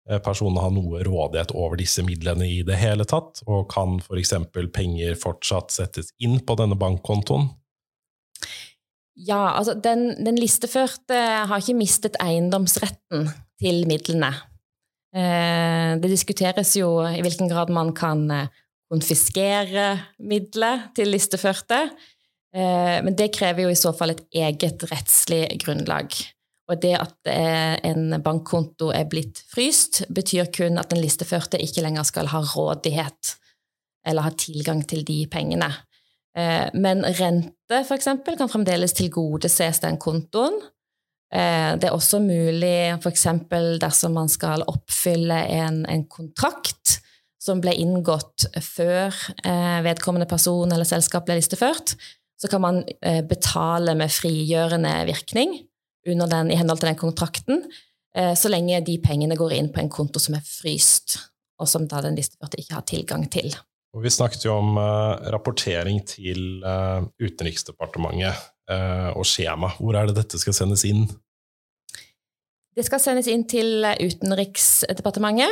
personene 0.07 0.23
personen 0.23 0.62
ha 0.62 0.71
noe 0.75 1.03
rådighet 1.07 1.53
over 1.59 1.79
disse 1.79 2.03
midlene 2.07 2.47
i 2.47 2.62
det 2.67 2.79
hele 2.79 3.03
tatt? 3.03 3.43
Og 3.50 3.67
kan 3.71 3.99
f.eks. 3.99 4.37
penger 4.71 5.19
fortsatt 5.19 5.75
settes 5.75 6.15
inn 6.23 6.39
på 6.39 6.55
denne 6.62 6.79
bankkontoen? 6.79 7.50
Ja, 9.19 9.57
altså 9.59 9.75
den, 9.75 10.14
den, 10.25 10.38
listeførte 10.38 11.19
har 11.50 11.61
ikke 11.61 11.76
mistet 11.76 12.17
eiendomsretten 12.23 13.29
til 13.61 13.83
midlene. 13.90 14.31
Eh, 15.11 15.99
det 15.99 16.11
diskuteres 16.12 16.76
jo 16.79 17.00
i 17.02 17.21
hvilken 17.25 17.50
grad 17.50 17.73
man 17.75 17.90
kan 17.97 18.23
eh, 18.31 18.50
konfiskere 18.90 19.93
midler 20.23 20.88
til 20.97 21.11
listeførte. 21.11 21.83
Eh, 22.55 22.99
men 23.05 23.17
det 23.19 23.33
krever 23.35 23.67
jo 23.67 23.75
i 23.75 23.79
så 23.79 23.93
fall 23.97 24.14
et 24.14 24.23
eget 24.31 24.87
rettslig 24.93 25.45
grunnlag. 25.64 26.14
Og 26.71 26.79
det 26.79 26.95
at 26.95 27.26
en 27.26 28.12
bankkonto 28.23 28.93
er 28.95 29.09
blitt 29.11 29.40
fryst, 29.50 30.05
betyr 30.07 30.52
kun 30.55 30.79
at 30.79 30.93
den 30.93 31.00
listeførte 31.02 31.59
ikke 31.59 31.83
lenger 31.83 32.07
skal 32.07 32.31
ha 32.31 32.45
rådighet 32.47 33.33
eller 34.07 34.23
ha 34.23 34.31
tilgang 34.38 34.85
til 34.87 35.02
de 35.02 35.25
pengene. 35.33 35.67
Eh, 36.39 36.69
men 36.75 37.03
rente 37.05 37.81
f.eks. 37.83 38.09
kan 38.39 38.51
fremdeles 38.51 38.95
tilgodeses 38.95 39.83
den 39.83 39.99
kontoen. 40.01 40.57
Eh, 41.35 41.75
det 41.79 41.89
er 41.89 41.97
også 41.97 42.21
mulig 42.23 42.97
f.eks. 42.99 43.27
dersom 43.83 44.17
man 44.19 44.31
skal 44.31 44.65
oppfylle 44.71 45.43
en, 45.59 45.85
en, 45.91 46.07
kontrakt 46.11 46.99
som 47.41 47.63
ble 47.63 47.73
inngått 47.81 48.51
før 48.63 49.15
eh, 49.47 49.79
vedkommende 49.87 50.29
person 50.31 50.71
eller 50.71 50.89
selskap 50.89 51.27
ble 51.27 51.39
listeført, 51.41 51.97
så 52.41 52.49
kan 52.49 52.63
man 52.65 52.79
betale 53.29 53.93
med 54.01 54.09
frigjørende 54.09 54.93
virkning 55.05 55.59
den, 56.09 56.49
i 56.49 56.57
henhold 56.57 56.81
til 56.81 56.89
den 56.89 56.97
kontrakten, 56.97 57.67
så 58.17 58.49
lenge 58.49 58.81
de 58.81 58.95
pengene 59.05 59.37
går 59.37 59.53
inn 59.59 59.69
på 59.69 59.83
en 59.83 59.93
konto 59.93 60.23
som 60.25 60.39
er 60.39 60.47
fryst, 60.49 61.19
og 61.61 61.69
som 61.69 61.85
da 61.85 62.01
den 62.07 62.17
listeførte 62.17 62.57
ikke 62.63 62.79
har 62.79 62.87
tilgang 62.89 63.29
til. 63.29 63.53
Og 63.91 64.05
vi 64.05 64.11
snakket 64.13 64.45
jo 64.47 64.53
om 64.55 64.77
uh, 64.79 65.19
rapportering 65.35 65.99
til 66.07 66.63
uh, 66.63 67.03
Utenriksdepartementet 67.19 68.31
uh, 68.71 69.11
og 69.19 69.27
skjema. 69.27 69.67
Hvor 69.81 69.97
er 69.99 70.07
det 70.07 70.15
dette 70.21 70.39
skal 70.39 70.55
sendes 70.55 70.85
inn? 70.87 71.11
Det 72.79 72.85
skal 72.87 73.01
sendes 73.03 73.27
inn 73.29 73.45
til 73.51 73.83
Utenriksdepartementet. 73.83 75.51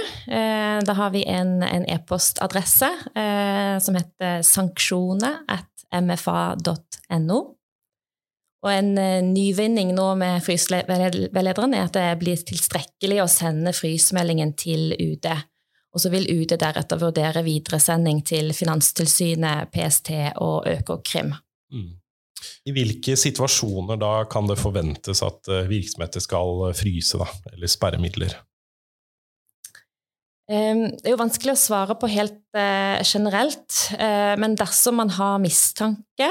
Da 0.86 0.92
har 0.94 1.10
vi 1.12 1.26
en 1.26 1.62
e-postadresse 1.90 2.86
e 3.10 3.82
som 3.82 3.98
heter 3.98 4.38
sanksjoner.mfa.no. 4.46 7.38
Og 8.62 8.70
en 8.70 8.94
nyvinning 9.34 9.90
nå 9.98 10.14
med 10.22 10.38
frysveilederen 10.46 11.74
er 11.74 11.90
at 11.90 11.98
det 11.98 12.22
blir 12.22 12.38
tilstrekkelig 12.38 13.18
å 13.26 13.34
sende 13.34 13.74
frysmeldingen 13.76 14.54
til 14.62 14.94
UD. 14.94 15.26
Og 15.94 16.02
så 16.02 16.10
vil 16.12 16.28
UD 16.28 16.52
deretter 16.60 17.00
vurdere 17.00 17.42
videresending 17.46 18.20
til 18.26 18.52
Finanstilsynet, 18.56 19.70
PST 19.72 20.12
og 20.44 20.68
Økokrim. 20.68 21.32
Mm. 21.72 21.94
I 22.68 22.74
hvilke 22.74 23.16
situasjoner 23.18 23.98
da 23.98 24.12
kan 24.30 24.46
det 24.46 24.60
forventes 24.60 25.24
at 25.26 25.48
eh, 25.50 25.66
virksomheter 25.70 26.22
skal 26.22 26.68
fryse, 26.76 27.18
da, 27.18 27.26
eller 27.54 27.72
sperre 27.72 28.00
midler? 28.02 28.36
Det 30.48 31.04
er 31.04 31.12
jo 31.12 31.20
vanskelig 31.20 31.52
å 31.52 31.60
svare 31.60 31.92
på 32.00 32.08
helt 32.08 32.38
uh, 32.56 33.02
generelt, 33.04 33.74
men 34.40 34.54
dersom 34.56 34.96
man 34.96 35.10
har 35.12 35.34
mistanke 35.42 36.30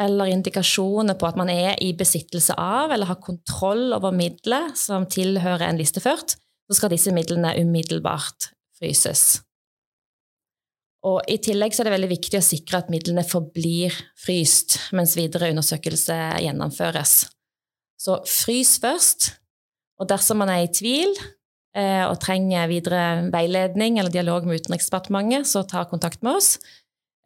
eller 0.00 0.30
indikasjoner 0.32 1.18
på 1.20 1.28
at 1.28 1.38
man 1.38 1.50
er 1.52 1.76
i 1.84 1.92
besittelse 1.96 2.56
av 2.58 2.92
eller 2.92 3.10
har 3.10 3.20
kontroll 3.20 3.92
over 3.92 4.14
midler 4.16 4.70
som 4.78 5.04
tilhører 5.10 5.66
en 5.68 5.80
listeført, 5.80 6.36
så 6.68 6.78
skal 6.78 6.92
disse 6.94 7.12
midlene 7.14 7.54
umiddelbart 7.60 8.52
fryses. 8.82 9.40
Og 11.02 11.18
I 11.26 11.38
tillegg 11.42 11.74
er 11.74 11.88
det 11.88 11.94
veldig 11.96 12.10
viktig 12.12 12.38
å 12.38 12.46
sikre 12.46 12.78
at 12.78 12.90
midlene 12.92 13.24
forblir 13.26 13.94
fryst 14.22 14.78
mens 14.94 15.16
videre 15.18 15.50
undersøkelse 15.50 16.18
gjennomføres. 16.44 17.14
Så 17.98 18.20
frys 18.26 18.76
først, 18.82 19.32
og 19.98 20.08
dersom 20.10 20.40
man 20.42 20.50
er 20.50 20.64
i 20.64 20.70
tvil 20.74 21.10
eh, 21.78 22.04
og 22.06 22.20
trenger 22.22 22.70
videre 22.70 23.02
veiledning 23.34 23.98
eller 23.98 24.14
dialog 24.14 24.46
med 24.46 24.62
Utenriksdepartementet, 24.62 25.50
så 25.50 25.64
ta 25.66 25.84
kontakt 25.90 26.22
med 26.22 26.38
oss. 26.38 26.56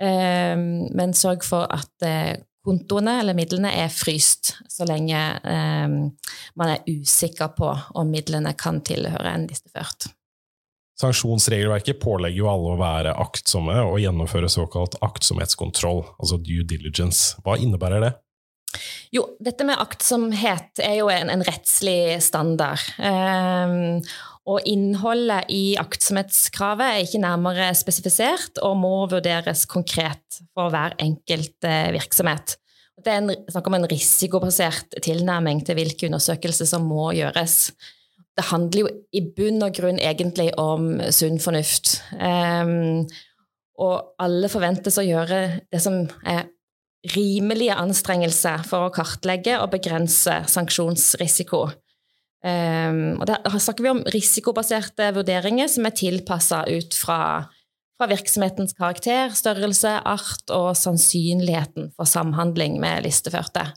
Eh, 0.01 0.57
men 0.57 1.17
sørg 1.17 1.45
for 1.45 1.69
at 1.73 2.05
eh, 2.05 2.37
kontoene 2.67 3.21
eller 3.21 3.37
midlene 3.39 3.71
er 3.85 3.93
fryst 3.93 4.57
så 4.73 4.89
lenge 4.89 5.21
eh, 5.21 5.97
man 6.57 6.73
er 6.73 6.85
usikker 6.89 7.53
på 7.57 7.73
om 8.01 8.13
midlene 8.13 8.57
kan 8.59 8.81
tilhøre 8.85 9.37
en 9.37 9.49
listeført. 9.53 10.11
Sanksjonsregelverket 10.97 11.99
pålegger 12.01 12.41
jo 12.41 12.47
alle 12.49 12.73
å 12.73 12.81
være 12.81 13.17
aktsomme 13.21 13.75
og 13.85 13.99
gjennomføre 14.01 14.49
såkalt 14.49 14.97
aktsomhetskontroll, 15.05 16.07
altså 16.17 16.39
due 16.41 16.65
diligence. 16.69 17.37
Hva 17.45 17.59
innebærer 17.61 18.05
det? 18.07 18.13
Jo, 19.15 19.27
dette 19.41 19.65
med 19.69 19.79
aktsomhet 19.81 20.81
er 20.85 20.97
jo 20.99 21.11
en, 21.13 21.31
en 21.33 21.45
rettslig 21.47 22.17
standard. 22.25 22.81
Um, 22.97 24.01
og 24.47 24.67
innholdet 24.69 25.51
i 25.53 25.77
aktsomhetskravet 25.81 26.87
er 26.87 27.05
ikke 27.05 27.23
nærmere 27.23 27.71
spesifisert 27.77 28.61
og 28.65 28.79
må 28.81 28.95
vurderes 29.11 29.65
konkret 29.71 30.41
for 30.57 30.73
hver 30.73 30.97
enkelt 31.03 31.59
uh, 31.67 31.91
virksomhet. 31.97 32.57
Det 33.05 33.13
er 33.13 33.21
en, 33.21 33.35
snakk 33.53 33.69
om 33.69 33.77
en 33.77 33.89
risikobasert 33.91 34.97
tilnærming 35.05 35.61
til 35.67 35.77
hvilke 35.77 36.09
undersøkelser 36.09 36.69
som 36.71 36.87
må 36.89 37.11
gjøres 37.19 37.67
det 38.37 38.45
handler 38.51 38.83
jo 38.83 38.91
i 39.17 39.23
bunn 39.37 39.65
og 39.65 39.73
grunn 39.77 40.01
egentlig 40.03 40.51
om 40.61 40.99
sunn 41.15 41.39
fornuft. 41.41 41.97
Um, 42.21 43.07
og 43.81 44.13
alle 44.23 44.51
forventes 44.53 44.99
å 45.01 45.05
gjøre 45.05 45.41
det 45.73 45.81
som 45.85 46.05
er 46.25 46.47
rimelige 47.15 47.77
anstrengelser 47.79 48.65
for 48.67 48.87
å 48.87 48.95
kartlegge 48.95 49.59
og 49.61 49.71
begrense 49.73 50.41
sanksjonsrisiko. 50.51 51.67
Um, 52.47 53.17
og 53.21 53.27
Der 53.31 53.59
snakker 53.59 53.87
vi 53.87 53.93
om 53.95 54.05
risikobaserte 54.13 55.11
vurderinger 55.17 55.71
som 55.73 55.89
er 55.89 55.97
tilpassa 55.97 56.63
ut 56.69 56.95
fra, 56.95 57.47
fra, 57.97 58.09
virksomhetens 58.11 58.77
karakter, 58.77 59.33
størrelse, 59.35 59.97
art 60.05 60.53
og 60.55 60.75
sannsynligheten 60.79 61.93
for 61.97 62.09
samhandling 62.11 62.79
med 62.83 63.07
listeførte. 63.09 63.71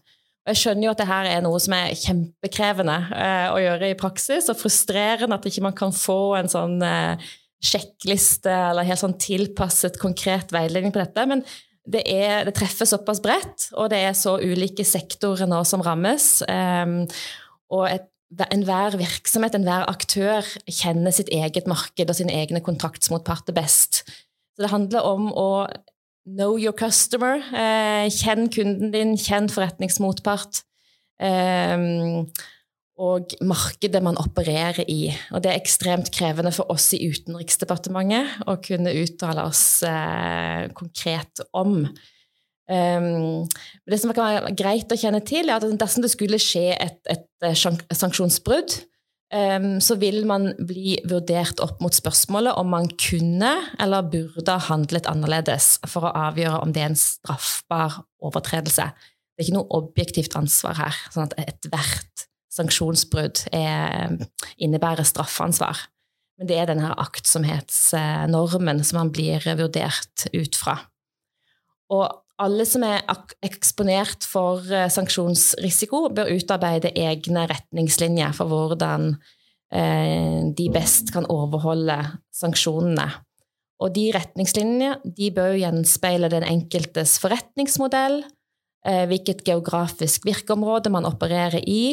Jeg 0.50 0.58
skjønner 0.58 0.88
jo 0.88 0.94
at 0.94 1.02
det 1.02 1.10
her 1.10 1.28
er 1.30 1.44
noe 1.46 1.60
som 1.62 1.76
er 1.78 1.94
kjempekrevende 1.98 2.98
eh, 3.14 3.48
å 3.54 3.60
gjøre 3.62 3.92
i 3.92 3.98
praksis, 4.00 4.50
og 4.50 4.58
frustrerende 4.58 5.38
at 5.38 5.46
ikke 5.46 5.66
man 5.68 5.78
kan 5.78 5.94
få 5.94 6.36
en 6.40 6.50
sånn 6.52 6.80
eh, 6.86 7.30
sjekkliste 7.60 8.52
eller 8.52 8.88
helt 8.88 9.02
sånn 9.02 9.18
tilpasset, 9.22 10.00
konkret 10.02 10.54
veiledning 10.56 10.96
på 10.96 11.02
dette. 11.02 11.26
Men 11.30 11.44
det, 11.90 12.06
er, 12.08 12.46
det 12.48 12.56
treffer 12.58 12.88
såpass 12.90 13.22
bredt, 13.24 13.70
og 13.76 13.92
det 13.94 14.02
er 14.08 14.16
så 14.18 14.38
ulike 14.40 14.86
sektorer 14.88 15.50
nå 15.50 15.62
som 15.68 15.84
rammes. 15.86 16.40
Um, 16.48 17.04
og 17.74 17.90
enhver 18.54 18.98
virksomhet, 19.00 19.58
enhver 19.58 19.88
aktør, 19.90 20.46
kjenner 20.70 21.14
sitt 21.16 21.32
eget 21.34 21.70
marked 21.70 22.10
og 22.10 22.18
sine 22.18 22.36
egne 22.38 22.62
kontraktsmotparter 22.66 23.58
best. 23.58 24.04
Så 24.56 24.66
det 24.66 24.74
handler 24.74 25.08
om 25.08 25.32
å 25.34 25.50
know 26.36 26.58
your 26.60 26.76
customer. 26.78 27.42
Eh, 27.54 28.08
kjenn 28.14 28.50
kunden 28.54 28.94
din, 28.94 29.16
kjenn 29.20 29.50
forretningsmotpart. 29.52 30.64
Eh, 31.20 31.78
og 33.00 33.34
markedet 33.48 34.02
man 34.04 34.20
opererer 34.20 34.84
i. 34.92 35.14
Og 35.32 35.44
det 35.44 35.54
er 35.54 35.60
ekstremt 35.62 36.12
krevende 36.12 36.52
for 36.56 36.68
oss 36.74 36.90
i 36.98 37.02
Utenriksdepartementet 37.08 38.44
å 38.52 38.58
kunne 38.64 38.96
uttale 39.06 39.46
oss 39.48 39.82
eh, 39.88 40.68
konkret 40.76 41.44
om. 41.56 41.86
Um, 42.70 43.48
det 43.90 43.98
som 43.98 44.12
kan 44.14 44.28
være 44.28 44.52
greit 44.54 44.92
å 44.94 44.98
kjenne 45.00 45.24
til, 45.26 45.48
er 45.50 45.58
at 45.58 45.80
dersom 45.82 46.04
det 46.06 46.12
skulle 46.14 46.38
skje 46.38 46.68
et, 46.76 47.00
et, 47.10 47.26
sanksjonsbrudd, 47.98 48.76
så 49.30 49.96
vil 50.02 50.24
man 50.26 50.48
bli 50.66 50.96
vurdert 51.06 51.60
opp 51.62 51.84
mot 51.84 51.94
spørsmålet 51.94 52.58
om 52.58 52.72
man 52.74 52.88
kunne 52.98 53.52
eller 53.78 54.08
burde 54.10 54.56
ha 54.56 54.72
handlet 54.72 55.06
annerledes 55.06 55.76
for 55.86 56.08
å 56.08 56.14
avgjøre 56.18 56.64
om 56.64 56.74
det 56.74 56.82
er 56.82 56.90
en 56.90 56.98
straffbar 56.98 58.00
overtredelse. 58.26 58.88
Det 58.90 59.44
er 59.44 59.48
ikke 59.48 59.58
noe 59.60 59.78
objektivt 59.78 60.34
ansvar 60.40 60.80
her. 60.82 60.98
sånn 61.14 61.30
at 61.30 61.38
ethvert 61.46 62.26
sanksjonsbrudd 62.58 63.46
er, 63.54 64.18
innebærer 64.58 65.06
straffansvar. 65.06 65.86
Men 66.40 66.50
det 66.50 66.58
er 66.58 66.72
denne 66.72 66.90
aktsomhetsnormen 66.98 68.82
som 68.88 69.02
man 69.02 69.14
blir 69.14 69.44
vurdert 69.60 70.26
ut 70.34 70.58
fra. 70.58 70.78
Og 71.94 72.08
alle 72.40 72.66
som 72.68 72.84
er 72.88 73.04
eksponert 73.46 74.26
for 74.28 74.64
eh, 74.72 74.88
sanksjonsrisiko, 74.92 76.08
bør 76.16 76.32
utarbeide 76.36 76.92
egne 76.98 77.46
retningslinjer 77.50 78.36
for 78.38 78.52
hvordan 78.52 79.12
eh, 79.76 80.48
de 80.56 80.68
best 80.74 81.14
kan 81.16 81.28
overholde 81.32 81.98
sanksjonene. 82.36 83.08
Og 83.80 83.94
de 83.96 84.10
retningslinjene 84.16 85.14
de 85.16 85.32
bør 85.36 85.56
gjenspeile 85.60 86.32
den 86.32 86.46
enkeltes 86.48 87.18
forretningsmodell, 87.24 88.22
eh, 88.88 89.06
hvilket 89.12 89.44
geografisk 89.48 90.28
virkeområde 90.28 90.92
man 90.94 91.08
opererer 91.10 91.64
i, 91.64 91.84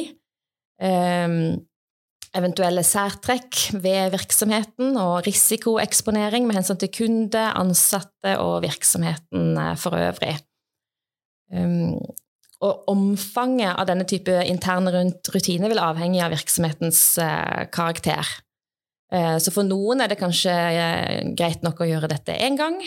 eventuelle 2.37 2.85
særtrekk 2.87 3.79
ved 3.83 4.13
virksomheten 4.15 4.97
og 5.01 5.25
risikoeksponering 5.27 6.47
med 6.47 6.59
hensyn 6.59 6.79
til 6.81 6.93
kunde, 6.95 7.43
ansatte 7.57 8.37
og 8.43 8.61
virksomheten 8.67 9.57
eh, 9.61 9.75
for 9.81 9.97
øvrig. 9.99 10.37
Ehm, 11.53 11.97
og 12.65 12.89
omfanget 12.89 13.77
av 13.77 13.85
denne 13.89 14.07
type 14.09 14.33
interne 14.49 14.93
rutiner 15.29 15.71
vil 15.71 15.83
avhenge 15.83 16.23
av 16.25 16.33
virksomhetens 16.33 17.03
eh, 17.23 17.65
karakter. 17.73 18.29
Eh, 19.13 19.37
så 19.43 19.53
for 19.55 19.69
noen 19.69 20.03
er 20.03 20.13
det 20.13 20.21
kanskje 20.21 20.55
greit 21.39 21.67
nok 21.67 21.83
å 21.83 21.91
gjøre 21.91 22.11
dette 22.13 22.37
én 22.47 22.59
gang, 22.59 22.81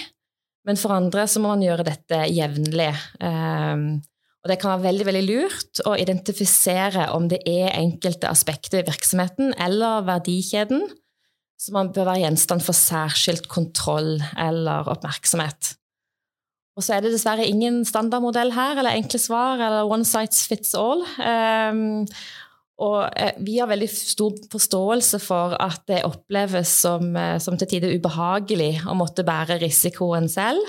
men 0.67 0.79
for 0.79 0.93
andre 0.95 1.25
så 1.29 1.41
må 1.41 1.53
man 1.53 1.65
gjøre 1.65 1.87
dette 1.87 2.25
jevnlig. 2.33 2.91
Og 4.39 4.51
det 4.51 4.59
kan 4.61 4.71
være 4.71 4.87
veldig 4.87 5.05
veldig 5.09 5.25
lurt 5.27 5.81
å 5.89 5.97
identifisere 5.99 7.09
om 7.15 7.27
det 7.31 7.41
er 7.49 7.73
enkelte 7.75 8.29
aspekter 8.31 8.81
i 8.81 8.87
virksomheten 8.87 9.51
eller 9.59 10.05
verdikjeden 10.07 10.85
som 11.59 11.75
man 11.75 11.91
bør 11.91 12.07
være 12.07 12.23
gjenstand 12.23 12.63
for 12.63 12.77
særskilt 12.77 13.49
kontroll 13.51 14.15
eller 14.39 14.87
oppmerksomhet. 14.93 15.73
Og 16.79 16.85
så 16.85 16.95
er 16.95 17.03
det 17.03 17.11
dessverre 17.11 17.43
ingen 17.43 17.81
standardmodell 17.83 18.53
her, 18.55 18.77
eller 18.79 18.95
enkle 18.95 19.19
svar, 19.19 19.59
eller 19.59 19.89
one 19.91 20.07
size 20.07 20.45
fits 20.47 20.71
all. 20.79 21.03
Um, 21.19 22.05
og 22.79 23.09
eh, 23.19 23.35
vi 23.43 23.57
har 23.59 23.67
veldig 23.67 23.89
stor 23.91 24.37
forståelse 24.53 25.19
for 25.19 25.57
at 25.59 25.83
det 25.91 26.05
oppleves 26.07 26.71
som, 26.85 27.11
eh, 27.19 27.35
som 27.43 27.57
til 27.59 27.67
tider 27.73 27.91
ubehagelig 27.91 28.85
å 28.87 28.95
måtte 28.95 29.27
bære 29.27 29.59
risikoen 29.59 30.31
selv. 30.31 30.63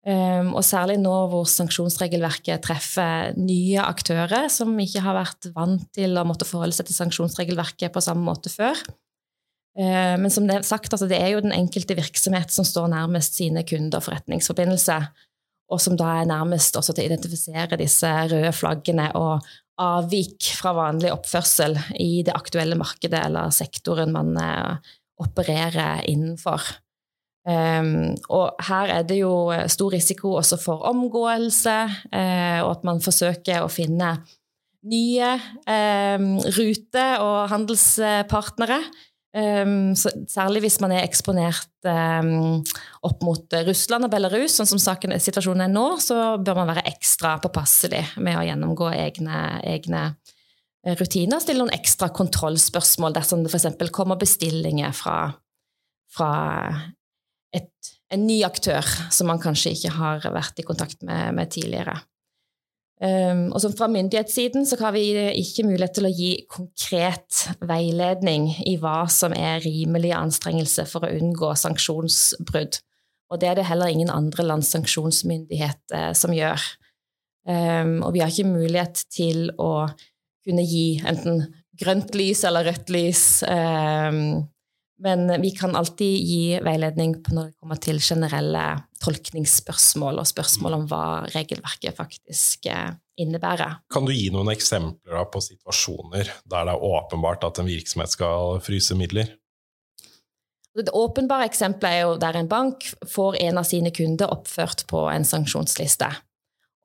Um, 0.00 0.54
og 0.56 0.64
særlig 0.64 0.96
nå 0.96 1.12
hvor 1.28 1.44
sanksjonsregelverket 1.50 2.62
treffer 2.64 3.34
nye 3.36 3.82
aktører 3.84 4.46
som 4.48 4.72
ikke 4.80 5.02
har 5.04 5.18
vært 5.18 5.50
vant 5.52 5.84
til 5.92 6.16
å 6.16 6.24
måtte 6.24 6.48
forholde 6.48 6.72
seg 6.72 6.88
til 6.88 6.96
sanksjonsregelverket 6.96 7.92
på 7.92 8.02
samme 8.06 8.24
måte 8.24 8.48
før. 8.52 8.80
Uh, 9.76 10.16
men 10.16 10.32
som 10.32 10.48
det 10.48 10.56
er 10.56 10.64
sagt, 10.64 10.88
altså, 10.96 11.08
det 11.10 11.20
er 11.20 11.34
jo 11.34 11.44
den 11.44 11.52
enkelte 11.52 11.98
virksomhet 11.98 12.48
som 12.54 12.64
står 12.64 12.88
nærmest 12.94 13.36
sine 13.36 13.66
kunder 13.68 14.00
og 14.00 14.08
forretningsforbindelser, 14.08 15.10
og 15.70 15.84
som 15.84 16.00
da 16.00 16.14
er 16.22 16.32
nærmest 16.32 16.80
også 16.80 16.96
til 16.96 17.04
å 17.04 17.10
identifisere 17.12 17.78
disse 17.78 18.08
røde 18.32 18.56
flaggene 18.56 19.12
og 19.20 19.44
avvik 19.80 20.48
fra 20.56 20.72
vanlig 20.76 21.12
oppførsel 21.12 21.76
i 22.00 22.22
det 22.24 22.32
aktuelle 22.36 22.76
markedet 22.80 23.20
eller 23.20 23.52
sektoren 23.52 24.16
man 24.16 24.32
uh, 24.40 24.94
opererer 25.20 26.08
innenfor. 26.08 26.72
Um, 27.48 28.18
og 28.28 28.58
her 28.68 28.90
er 28.98 29.04
det 29.08 29.22
jo 29.22 29.48
eh, 29.48 29.64
stor 29.72 29.94
risiko 29.94 30.34
også 30.36 30.58
for 30.60 30.84
omgåelse, 30.90 31.76
uh, 32.12 32.58
og 32.66 32.70
at 32.74 32.84
man 32.84 33.00
forsøker 33.00 33.64
å 33.64 33.70
finne 33.72 34.18
nye 34.90 35.30
um, 35.64 36.34
ruter 36.56 37.24
og 37.24 37.38
handelspartnere. 37.52 38.82
Um, 39.30 39.92
særlig 39.96 40.64
hvis 40.64 40.80
man 40.82 40.92
er 40.96 41.04
eksponert 41.06 41.68
opp 41.86 43.20
mot 43.24 43.54
Russland 43.64 44.04
og 44.04 44.12
Belarus, 44.12 44.58
sånn 44.58 44.68
som 44.68 44.80
saken, 44.82 45.14
situasjonen 45.22 45.64
er 45.64 45.72
nå, 45.72 45.84
så 46.02 46.34
bør 46.44 46.58
man 46.60 46.72
være 46.74 46.88
ekstra 46.90 47.38
påpasselig 47.40 48.02
med 48.20 48.36
å 48.36 48.42
gjennomgå 48.44 48.90
egne, 48.92 49.44
egne 49.64 50.02
rutiner. 50.98 51.40
Stille 51.40 51.62
noen 51.62 51.72
ekstra 51.72 52.10
kontrollspørsmål 52.12 53.16
dersom 53.16 53.46
det 53.46 53.54
f.eks. 53.54 53.86
kommer 53.96 54.20
bestillinger 54.20 54.92
fra 54.96 55.22
fra 56.10 56.30
et, 57.56 57.90
en 58.10 58.26
ny 58.26 58.40
aktør 58.46 58.86
som 59.12 59.30
man 59.30 59.42
kanskje 59.42 59.74
ikke 59.76 59.94
har 59.96 60.30
vært 60.34 60.60
i 60.62 60.66
kontakt 60.66 61.02
med, 61.06 61.34
med 61.36 61.52
tidligere. 61.52 61.98
Um, 63.00 63.46
og 63.56 63.62
Fra 63.78 63.88
myndighetssiden 63.88 64.66
så 64.68 64.76
har 64.82 64.92
vi 64.92 65.06
ikke 65.40 65.64
mulighet 65.64 65.94
til 65.96 66.08
å 66.08 66.12
gi 66.12 66.32
konkret 66.52 67.46
veiledning 67.64 68.50
i 68.68 68.74
hva 68.80 69.06
som 69.08 69.32
er 69.32 69.62
rimelig 69.64 70.12
anstrengelse 70.12 70.84
for 70.90 71.06
å 71.06 71.12
unngå 71.16 71.54
sanksjonsbrudd. 71.56 72.82
Og 73.32 73.40
det 73.40 73.48
er 73.48 73.56
det 73.56 73.68
heller 73.70 73.88
ingen 73.88 74.12
andre 74.12 74.44
lands 74.44 74.68
sanksjonsmyndighet 74.74 75.96
eh, 75.96 76.12
som 76.18 76.34
gjør. 76.36 76.60
Um, 77.48 78.02
og 78.04 78.12
vi 78.12 78.20
har 78.20 78.28
ikke 78.28 78.52
mulighet 78.52 79.06
til 79.08 79.48
å 79.56 79.88
kunne 80.44 80.64
gi 80.68 81.00
enten 81.08 81.46
grønt 81.80 82.12
lys 82.18 82.44
eller 82.44 82.68
rødt 82.68 82.92
lys 82.92 83.22
um, 83.48 84.42
men 85.00 85.42
vi 85.42 85.50
kan 85.56 85.76
alltid 85.76 86.28
gi 86.28 86.60
veiledning 86.64 87.16
på 87.24 87.34
når 87.36 87.50
det 87.50 87.58
kommer 87.60 87.80
til 87.80 88.00
generelle 88.04 88.64
tolkningsspørsmål 89.00 90.20
og 90.20 90.28
spørsmål 90.28 90.76
om 90.76 90.86
hva 90.90 91.04
regelverket 91.32 91.96
faktisk 91.96 92.68
eh, 92.68 92.92
innebærer. 93.20 93.80
Kan 93.92 94.08
du 94.08 94.12
gi 94.12 94.28
noen 94.32 94.52
eksempler 94.52 95.28
på 95.32 95.42
situasjoner 95.44 96.28
der 96.44 96.68
det 96.68 96.74
er 96.74 96.88
åpenbart 96.90 97.46
at 97.48 97.62
en 97.62 97.70
virksomhet 97.70 98.12
skal 98.12 98.60
fryse 98.64 98.96
midler? 98.98 99.36
Det 100.76 100.92
åpenbare 100.94 101.48
eksempelet 101.50 101.96
er 101.96 102.02
jo 102.04 102.18
der 102.20 102.36
en 102.38 102.48
bank 102.48 102.84
får 103.10 103.40
en 103.42 103.58
av 103.58 103.66
sine 103.66 103.90
kunder 103.94 104.30
oppført 104.30 104.84
på 104.90 105.08
en 105.10 105.26
sanksjonsliste. 105.26 106.10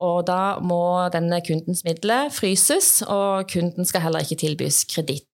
Og 0.04 0.26
da 0.28 0.58
må 0.60 1.08
denne 1.12 1.38
kundens 1.44 1.80
midler 1.86 2.28
fryses, 2.34 3.00
og 3.06 3.46
kunden 3.48 3.86
skal 3.88 4.04
heller 4.04 4.26
ikke 4.26 4.40
tilbys 4.42 4.82
kreditt. 4.90 5.30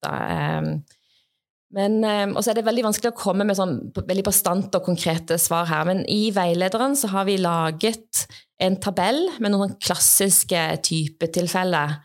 Men, 1.76 2.02
eh, 2.04 2.28
og 2.28 2.44
så 2.44 2.52
er 2.52 2.60
det 2.60 2.68
veldig 2.68 2.84
vanskelig 2.90 3.14
å 3.14 3.18
komme 3.18 3.46
med 3.48 3.58
sånn 3.58 3.78
veldig 3.96 4.26
bastante 4.28 4.80
og 4.80 4.88
konkrete 4.90 5.38
svar 5.40 5.70
her. 5.70 5.86
Men 5.88 6.04
i 6.12 6.32
veilederen 6.36 6.98
så 7.00 7.12
har 7.14 7.28
vi 7.30 7.40
laget 7.40 8.26
en 8.62 8.76
tabell 8.84 9.24
med 9.40 9.56
noen 9.56 9.78
klassiske 9.82 10.66
typetilfeller. 10.88 12.02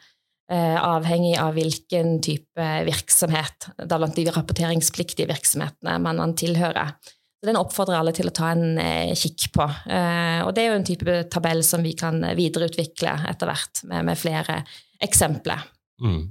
Eh, 0.46 0.78
avhengig 0.78 1.34
av 1.42 1.56
hvilken 1.56 2.20
type 2.22 2.66
virksomhet, 2.86 3.72
da 3.82 3.98
blant 3.98 4.14
de 4.14 4.28
rapporteringspliktige 4.30 5.26
virksomhetene 5.26 5.96
man, 5.98 6.36
tilhører. 6.38 6.94
Så 7.36 7.50
Den 7.50 7.58
oppfordrer 7.58 7.98
alle 7.98 8.14
til 8.14 8.30
å 8.30 8.34
ta 8.34 8.52
en 8.54 8.78
eh, 8.78 9.10
kikk 9.18 9.50
på. 9.56 9.66
Og 9.66 10.54
Det 10.54 10.62
er 10.62 10.70
jo 10.70 10.78
en 10.78 10.86
type 10.86 11.18
tabell 11.34 11.64
som 11.66 11.82
vi 11.82 11.96
kan 11.98 12.22
videreutvikle 12.38 13.18
etter 13.26 13.50
hvert, 13.50 13.82
med, 13.90 14.06
med 14.06 14.22
flere 14.22 14.62
eksempler. 15.02 15.66
Mm. 16.00 16.30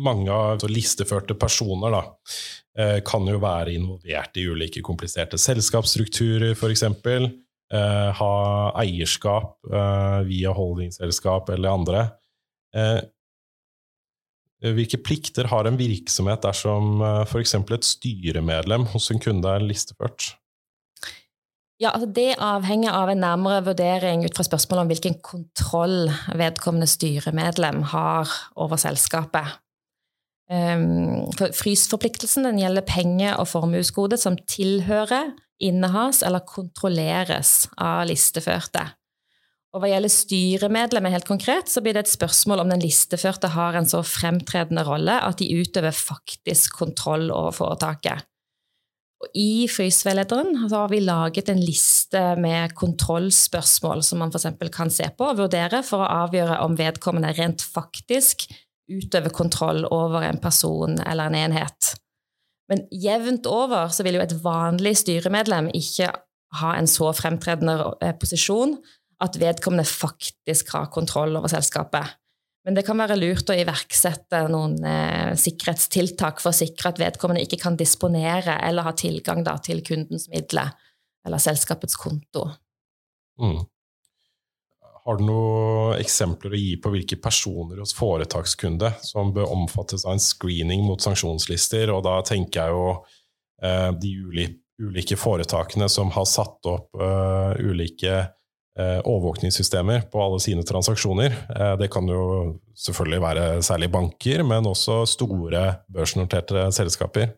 Mange 0.00 0.32
av 0.32 0.64
listeførte 0.70 1.36
personer 1.38 1.92
da, 1.94 2.02
eh, 2.78 2.98
kan 3.06 3.26
jo 3.28 3.40
være 3.42 3.74
involvert 3.76 4.36
i 4.40 4.46
ulike 4.48 4.82
kompliserte 4.86 5.38
selskapsstrukturer, 5.40 6.54
f.eks. 6.56 6.84
Eh, 7.70 8.10
ha 8.18 8.34
eierskap 8.82 9.58
eh, 9.70 10.20
via 10.26 10.54
holdingselskap 10.56 11.52
eller 11.54 11.76
andre. 11.76 12.04
Hvilke 14.60 14.98
plikter 15.02 15.48
har 15.50 15.66
en 15.66 15.78
virksomhet 15.80 16.44
dersom 16.44 17.00
f.eks. 17.24 17.54
et 17.56 17.86
styremedlem 17.88 18.84
hos 18.92 19.08
en 19.10 19.18
kunde 19.22 19.48
er 19.48 19.64
listeført? 19.64 20.34
Ja, 21.80 21.94
altså 21.94 22.10
Det 22.12 22.34
avhenger 22.36 22.92
av 22.92 23.08
en 23.08 23.22
nærmere 23.24 23.64
vurdering 23.64 24.26
ut 24.26 24.36
fra 24.36 24.44
spørsmålet 24.44 24.84
om 24.84 24.90
hvilken 24.92 25.16
kontroll 25.24 26.10
vedkommende 26.36 26.88
styremedlem 26.90 27.82
har 27.94 28.28
over 28.60 28.76
selskapet. 28.80 29.56
Um, 30.50 31.30
Frysforpliktelsen 31.56 32.48
gjelder 32.58 32.84
penge- 32.84 33.36
og 33.38 33.48
formuesgode 33.48 34.18
som 34.20 34.36
tilhører 34.50 35.30
innehas 35.62 36.24
eller 36.26 36.44
kontrolleres 36.44 37.68
av 37.78 38.04
listeførte. 38.10 38.82
Og 39.70 39.80
Hva 39.80 39.92
gjelder 39.92 40.10
styremedlemmer, 40.10 41.14
helt 41.14 41.28
konkret, 41.28 41.70
så 41.70 41.80
blir 41.80 41.94
det 41.94 42.02
et 42.04 42.12
spørsmål 42.12 42.64
om 42.64 42.72
den 42.72 42.82
listeførte 42.82 43.52
har 43.54 43.78
en 43.78 43.86
så 43.88 44.02
fremtredende 44.02 44.82
rolle 44.84 45.14
at 45.22 45.38
de 45.38 45.46
utøver 45.62 45.94
faktisk 45.94 46.74
kontroll 46.82 47.30
over 47.30 47.54
foretaket. 47.54 48.26
I 49.36 49.68
frysveilederen 49.68 50.54
har 50.70 50.88
vi 50.88 51.02
laget 51.04 51.50
en 51.52 51.60
liste 51.60 52.20
med 52.40 52.72
kontrollspørsmål 52.78 54.00
som 54.04 54.22
man 54.22 54.32
f.eks. 54.32 54.48
kan 54.72 54.92
se 54.92 55.10
på 55.16 55.28
og 55.28 55.42
vurdere 55.42 55.82
for 55.84 56.00
å 56.00 56.12
avgjøre 56.24 56.56
om 56.64 56.78
vedkommende 56.78 57.34
rent 57.36 57.60
faktisk 57.60 58.46
utøver 58.90 59.32
kontroll 59.34 59.84
over 59.92 60.24
en 60.26 60.40
person 60.40 60.96
eller 61.04 61.28
en 61.28 61.36
enhet. 61.36 61.92
Men 62.70 62.86
jevnt 62.94 63.46
over 63.50 63.92
så 63.92 64.06
vil 64.06 64.16
jo 64.16 64.24
et 64.24 64.36
vanlig 64.44 64.96
styremedlem 65.02 65.68
ikke 65.76 66.08
ha 66.60 66.72
en 66.78 66.88
så 66.90 67.12
fremtredende 67.14 67.92
posisjon 68.22 68.78
at 69.20 69.36
vedkommende 69.38 69.84
faktisk 69.86 70.72
har 70.74 70.88
kontroll 70.94 71.36
over 71.36 71.52
selskapet. 71.52 72.16
Men 72.66 72.76
det 72.76 72.84
kan 72.84 72.98
være 73.00 73.16
lurt 73.16 73.48
å 73.48 73.56
iverksette 73.56 74.42
noen 74.52 74.76
eh, 74.84 75.32
sikkerhetstiltak 75.40 76.42
for 76.42 76.52
å 76.52 76.56
sikre 76.56 76.92
at 76.92 77.00
vedkommende 77.00 77.44
ikke 77.46 77.62
kan 77.62 77.78
disponere 77.80 78.58
eller 78.66 78.84
ha 78.84 78.92
tilgang 78.96 79.40
da, 79.46 79.56
til 79.64 79.80
kundens 79.86 80.28
midler 80.32 80.74
eller 81.26 81.40
selskapets 81.40 81.96
konto. 82.00 82.44
Mm. 83.40 83.62
Har 85.00 85.16
du 85.16 85.24
noen 85.24 85.96
eksempler 86.00 86.52
å 86.52 86.60
gi 86.60 86.74
på 86.80 86.92
hvilke 86.92 87.16
personer 87.22 87.80
hos 87.80 87.94
foretakskunde 87.96 88.92
som 89.04 89.32
bør 89.34 89.48
omfattes 89.54 90.04
av 90.04 90.18
en 90.18 90.22
screening 90.22 90.84
mot 90.84 91.00
sanksjonslister? 91.00 91.92
Og 91.94 92.04
da 92.04 92.18
tenker 92.28 92.60
jeg 92.60 92.76
jo 92.76 92.90
eh, 93.64 93.88
de 93.96 94.12
ulike 94.80 95.16
foretakene 95.20 95.88
som 95.92 96.12
har 96.12 96.28
satt 96.28 96.68
opp 96.68 97.00
eh, 97.00 97.64
ulike 97.64 98.20
overvåkningssystemer 98.78 100.06
på 100.12 100.20
alle 100.22 100.38
sine 100.40 100.62
transaksjoner. 100.66 101.34
Eh, 101.56 101.74
det 101.80 101.90
kan 101.92 102.06
jo 102.08 102.22
selvfølgelig 102.78 103.22
være 103.22 103.46
særlig 103.66 103.90
banker, 103.92 104.44
men 104.46 104.68
også 104.70 105.02
store 105.10 105.64
børsnoterte 105.92 106.68
selskaper. 106.72 107.34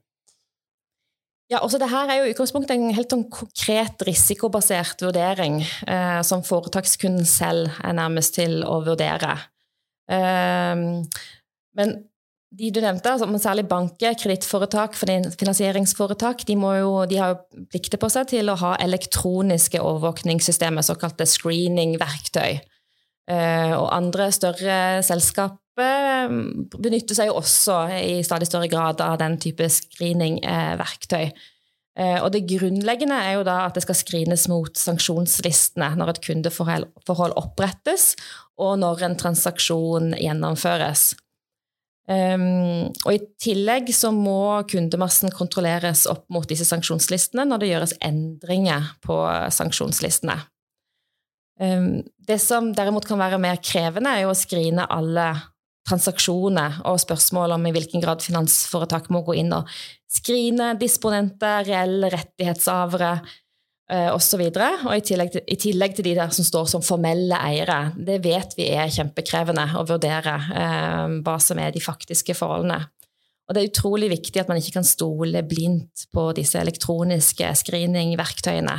Ja, 1.50 1.58
også 1.60 1.78
det 1.80 1.90
her 1.90 2.08
er 2.08 2.20
jo 2.20 2.28
i 2.28 2.32
utgangspunktet 2.32 2.78
en 2.78 2.94
helt 2.96 3.12
sånn 3.12 3.26
konkret 3.32 4.00
risikobasert 4.08 5.02
vurdering 5.04 5.60
eh, 5.64 6.20
som 6.24 6.44
foretakskunden 6.46 7.28
selv 7.28 7.74
er 7.82 7.96
nærmest 7.98 8.38
til 8.38 8.62
å 8.64 8.78
vurdere. 8.86 9.34
Eh, 10.08 10.84
men 11.76 11.94
de 12.52 12.68
du 12.74 12.80
nevnte, 12.84 13.14
altså, 13.14 13.28
særlig 13.40 13.64
banker, 13.68 14.16
kredittforetak, 14.20 14.96
finansieringsforetak, 15.40 16.44
de, 16.48 16.56
jo, 16.82 16.90
de, 17.08 17.16
har 17.20 17.32
jo 17.32 17.64
plikter 17.72 18.00
på 18.00 18.10
seg 18.12 18.28
til 18.34 18.52
å 18.52 18.58
ha 18.60 18.74
elektroniske 18.82 19.80
overvåkningssystemer, 19.80 20.84
såkalte 20.84 21.26
screening-verktøy. 21.28 22.60
Uh, 23.30 23.72
og 23.78 23.86
andre 23.94 24.26
større 24.34 24.76
selskaper 25.06 26.28
mm, 26.28 26.74
benytter 26.74 27.16
seg 27.16 27.30
jo 27.30 27.38
også 27.38 27.76
i 28.02 28.18
stadig 28.26 28.48
større 28.50 28.68
grad 28.68 29.00
av 29.00 29.14
den 29.22 29.38
type 29.40 29.68
screening-verktøy. 29.70 31.30
Uh, 31.96 32.18
og 32.24 32.32
det 32.34 32.44
grunnleggende 32.50 33.16
er 33.16 33.38
jo 33.38 33.46
da 33.48 33.62
at 33.68 33.78
det 33.78 33.86
skal 33.86 33.96
screenes 33.96 34.48
mot 34.50 34.76
sanksjonslistene 34.76 35.92
når 36.00 36.16
et 36.16 36.22
kundeforhold 36.28 37.38
opprettes, 37.40 38.12
og 38.60 38.76
når 38.82 39.06
en 39.08 39.20
transaksjon 39.24 40.16
gjennomføres. 40.20 41.12
Um, 42.10 42.88
og 43.06 43.12
I 43.14 43.20
tillegg 43.38 43.92
så 43.94 44.10
må 44.14 44.64
kundemassen 44.70 45.30
kontrolleres 45.30 46.02
opp 46.10 46.24
mot 46.34 46.48
disse 46.50 46.66
sanksjonslistene 46.66 47.44
når 47.46 47.62
det 47.62 47.68
gjøres 47.70 47.94
endringer 48.02 48.88
på 49.06 49.20
sanksjonslistene. 49.54 50.40
Um, 51.62 52.02
det 52.26 52.40
som 52.42 52.72
derimot 52.74 53.06
kan 53.06 53.20
være 53.22 53.38
mer 53.42 53.62
krevende, 53.62 54.10
er 54.10 54.24
jo 54.24 54.32
å 54.32 54.38
skrine 54.38 54.88
alle 54.90 55.30
transaksjoner 55.88 56.82
og 56.86 57.00
spørsmål 57.02 57.56
om 57.56 57.66
i 57.66 57.72
hvilken 57.74 58.02
grad 58.02 58.22
finansforetak 58.22 59.08
må 59.14 59.22
gå 59.26 59.36
inn 59.40 59.54
og 59.54 59.70
skrine 60.10 60.72
disponenter, 60.78 61.66
reelle 61.66 62.10
rettighetshavere, 62.12 63.16
osv. 64.12 64.40
Og, 64.46 64.56
og, 64.56 64.86
og 64.88 64.96
i 64.96 65.04
tillegg, 65.04 65.34
til, 65.34 65.44
i 65.46 65.58
tillegg 65.60 65.96
til 65.96 66.08
de 66.08 66.14
der 66.18 66.32
som 66.34 66.46
står 66.46 66.70
som 66.72 66.84
formelle 66.84 67.38
eiere. 67.38 67.92
Det 67.96 68.18
vet 68.24 68.56
vi 68.58 68.70
er 68.72 68.92
kjempekrevende 68.92 69.68
å 69.78 69.84
vurdere 69.88 70.38
eh, 70.54 71.18
hva 71.24 71.36
som 71.42 71.60
er 71.60 71.74
de 71.74 71.82
faktiske 71.84 72.36
forholdene. 72.38 72.80
Og 73.48 73.56
det 73.56 73.62
er 73.62 73.70
utrolig 73.72 74.08
viktig 74.12 74.40
at 74.40 74.48
man 74.48 74.60
ikke 74.60 74.78
kan 74.78 74.86
stole 74.86 75.42
blindt 75.44 76.06
på 76.14 76.30
disse 76.38 76.60
elektroniske 76.62 77.50
screeningverktøyene. 77.60 78.78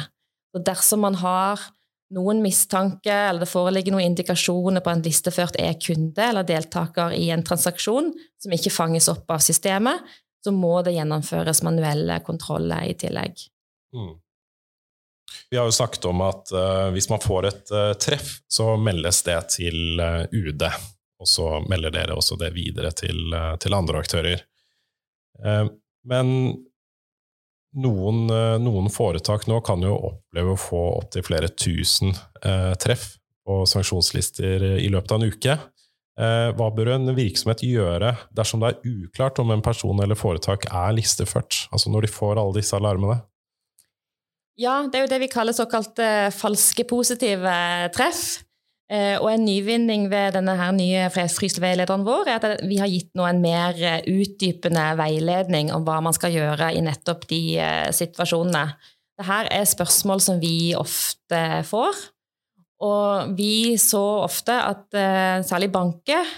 Og 0.54 0.65
dersom 0.65 1.04
man 1.06 1.17
har 1.21 1.62
noen 2.13 2.41
mistanke 2.43 3.13
eller 3.13 3.43
det 3.43 3.52
foreligger 3.52 3.95
noen 3.95 4.12
indikasjoner 4.12 4.84
på 4.86 4.91
en 4.93 5.04
listeført 5.06 5.58
e-kunde 5.62 6.26
eller 6.30 6.45
deltaker 6.47 7.15
i 7.17 7.30
en 7.34 7.43
transaksjon 7.45 8.12
som 8.41 8.56
ikke 8.56 8.73
fanges 8.73 9.10
opp 9.12 9.30
av 9.34 9.41
systemet, 9.43 10.02
så 10.43 10.52
må 10.54 10.76
det 10.86 10.95
gjennomføres 10.97 11.63
manuelle 11.65 12.19
kontroller 12.26 12.89
i 12.89 12.97
tillegg. 12.99 13.45
Mm. 13.95 14.13
Vi 15.49 15.57
har 15.57 15.65
jo 15.65 15.75
snakket 15.75 16.05
om 16.09 16.21
at 16.25 16.51
uh, 16.55 16.89
hvis 16.95 17.09
man 17.11 17.21
får 17.23 17.47
et 17.49 17.71
uh, 17.73 17.93
treff, 17.99 18.39
så 18.51 18.73
meldes 18.77 19.23
det 19.27 19.39
til 19.57 20.01
uh, 20.01 20.23
UD. 20.31 20.65
Og 21.23 21.29
så 21.29 21.47
melder 21.69 21.93
dere 21.93 22.17
også 22.17 22.37
det 22.41 22.51
videre 22.55 22.91
til, 22.91 23.31
til 23.63 23.75
andre 23.77 24.01
aktører. 24.01 24.41
men 26.03 26.31
noen, 27.79 28.17
noen, 28.59 28.89
foretak 28.91 29.45
nå 29.47 29.61
kan 29.63 29.85
jo 29.85 29.93
oppleve 30.09 30.51
å 30.51 30.59
få 30.59 30.81
opptil 30.97 31.23
flere 31.23 31.47
tusen 31.47 32.11
treff 32.83 33.05
på 33.47 33.61
sanksjonslister 33.71 34.67
i 34.81 34.89
løpet 34.91 35.15
av 35.15 35.21
en 35.21 35.31
uke. 35.31 35.55
Hva 36.59 36.67
bør 36.75 36.91
en 36.97 37.15
virksomhet 37.15 37.63
gjøre 37.63 38.17
dersom 38.35 38.59
det 38.59 38.73
er 38.73 38.91
uklart 38.91 39.39
om 39.39 39.55
en 39.55 39.63
person 39.63 40.03
eller 40.03 40.19
foretak 40.19 40.67
er 40.67 40.97
listeført? 40.99 41.69
Altså 41.71 41.93
når 41.93 42.09
de 42.09 42.15
får 42.19 42.35
alle 42.35 42.59
disse 42.59 42.75
alarmene? 42.75 43.21
Ja, 44.59 44.83
det 44.85 44.99
er 44.99 45.05
jo 45.07 45.09
det 45.09 45.21
vi 45.23 45.31
kaller 45.33 45.55
såkalt 45.55 45.97
eh, 46.01 46.29
falske 46.33 46.85
positive 46.85 47.53
treff. 47.95 48.43
Uh, 48.93 49.15
og 49.23 49.29
en 49.31 49.45
nyvinning 49.47 50.09
ved 50.11 50.35
denne 50.35 50.53
her 50.59 50.73
nye 50.75 51.05
fryseveilederen 51.09 52.03
vår 52.05 52.27
er 52.29 52.43
at 52.43 52.65
vi 52.67 52.75
har 52.77 52.91
gitt 52.91 53.13
nå 53.17 53.23
en 53.25 53.39
mer 53.41 53.79
utdypende 54.11 54.83
veiledning 54.99 55.71
om 55.73 55.85
hva 55.87 55.95
man 56.03 56.13
skal 56.13 56.35
gjøre 56.35 56.67
i 56.75 56.83
nettopp 56.83 57.23
de 57.31 57.39
situasjonene. 57.95 58.65
Dette 59.17 59.39
er 59.55 59.71
spørsmål 59.71 60.21
som 60.21 60.41
vi 60.43 60.75
ofte 60.77 61.63
får. 61.69 62.03
Og 62.83 63.33
vi 63.39 63.79
så 63.79 64.03
ofte 64.25 64.59
at 64.59 64.97
særlig 65.47 65.69
banker, 65.71 66.33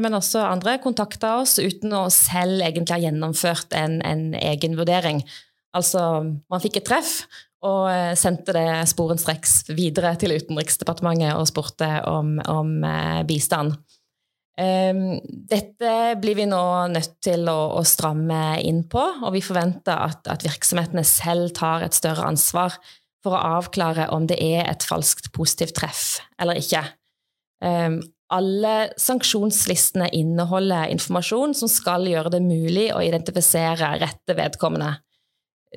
men 0.00 0.16
også 0.16 0.46
andre, 0.46 0.78
kontakta 0.80 1.34
oss 1.42 1.58
uten 1.60 1.92
å 1.92 2.06
selv 2.14 2.64
egentlig 2.64 2.96
ha 2.96 3.02
gjennomført 3.02 3.76
en, 3.76 3.98
en 4.00 4.30
egen 4.40 4.78
vurdering. 4.80 5.20
Altså, 5.74 6.00
man 6.50 6.62
fikk 6.62 6.78
et 6.80 6.88
treff 6.88 7.24
og 7.64 7.88
eh, 7.88 8.12
sendte 8.18 8.54
det 8.54 8.68
sporenstreks 8.90 9.64
videre 9.72 10.14
til 10.20 10.34
Utenriksdepartementet 10.36 11.34
og 11.38 11.48
spurte 11.48 11.88
om, 12.10 12.36
om 12.50 12.76
eh, 12.84 13.22
bistand. 13.28 13.76
Um, 14.54 15.16
dette 15.50 15.92
blir 16.22 16.36
vi 16.38 16.44
nå 16.46 16.62
nødt 16.92 17.16
til 17.26 17.48
å, 17.50 17.74
å, 17.74 17.80
stramme 17.82 18.60
inn 18.62 18.84
på, 18.86 19.02
og 19.02 19.32
vi 19.34 19.42
forventer 19.42 19.98
at, 19.98 20.28
at, 20.30 20.44
virksomhetene 20.46 21.02
selv 21.02 21.50
tar 21.58 21.82
et 21.82 21.96
større 21.96 22.28
ansvar 22.28 22.76
for 23.24 23.34
å 23.34 23.56
avklare 23.58 24.06
om 24.14 24.28
det 24.30 24.38
er 24.38 24.68
et 24.70 24.86
falskt 24.86 25.32
positivt 25.34 25.74
treff 25.80 26.20
eller 26.38 26.60
ikke. 26.60 26.84
Um, 27.64 27.98
alle 28.34 28.74
sanksjonslistene 29.00 30.06
inneholder 30.14 30.92
informasjon 30.94 31.56
som 31.58 31.70
skal 31.70 32.06
gjøre 32.06 32.36
det 32.36 32.44
mulig 32.44 32.88
å 32.94 33.02
identifisere 33.02 33.90
rette 34.04 34.38
vedkommende. 34.38 35.00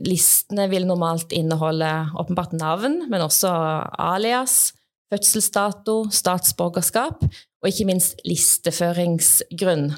Listene 0.05 0.67
vil 0.71 0.86
normalt 0.88 1.33
inneholde 1.36 1.89
åpenbart 2.19 2.53
navn, 2.57 3.03
men 3.10 3.23
også 3.23 3.49
alias, 3.97 4.73
fødselsdato, 5.12 6.10
statsborgerskap 6.13 7.23
og 7.23 7.69
ikke 7.69 7.88
minst 7.89 8.21
listeføringsgrunn. 8.27 9.89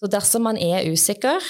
Så 0.00 0.10
dersom 0.12 0.46
man 0.48 0.58
er 0.60 0.88
usikker, 0.90 1.40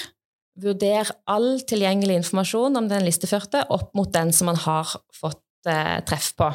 vurder 0.57 1.09
all 1.29 1.59
tilgjengelig 1.69 2.21
informasjon 2.21 2.79
om 2.79 2.87
den 2.89 3.05
listeførte 3.05 3.65
opp 3.73 3.93
mot 3.97 4.09
den 4.13 4.33
som 4.33 4.49
man 4.51 4.59
har 4.63 4.95
fått 5.15 5.69
eh, 5.69 5.99
treff 6.07 6.31
på. 6.37 6.49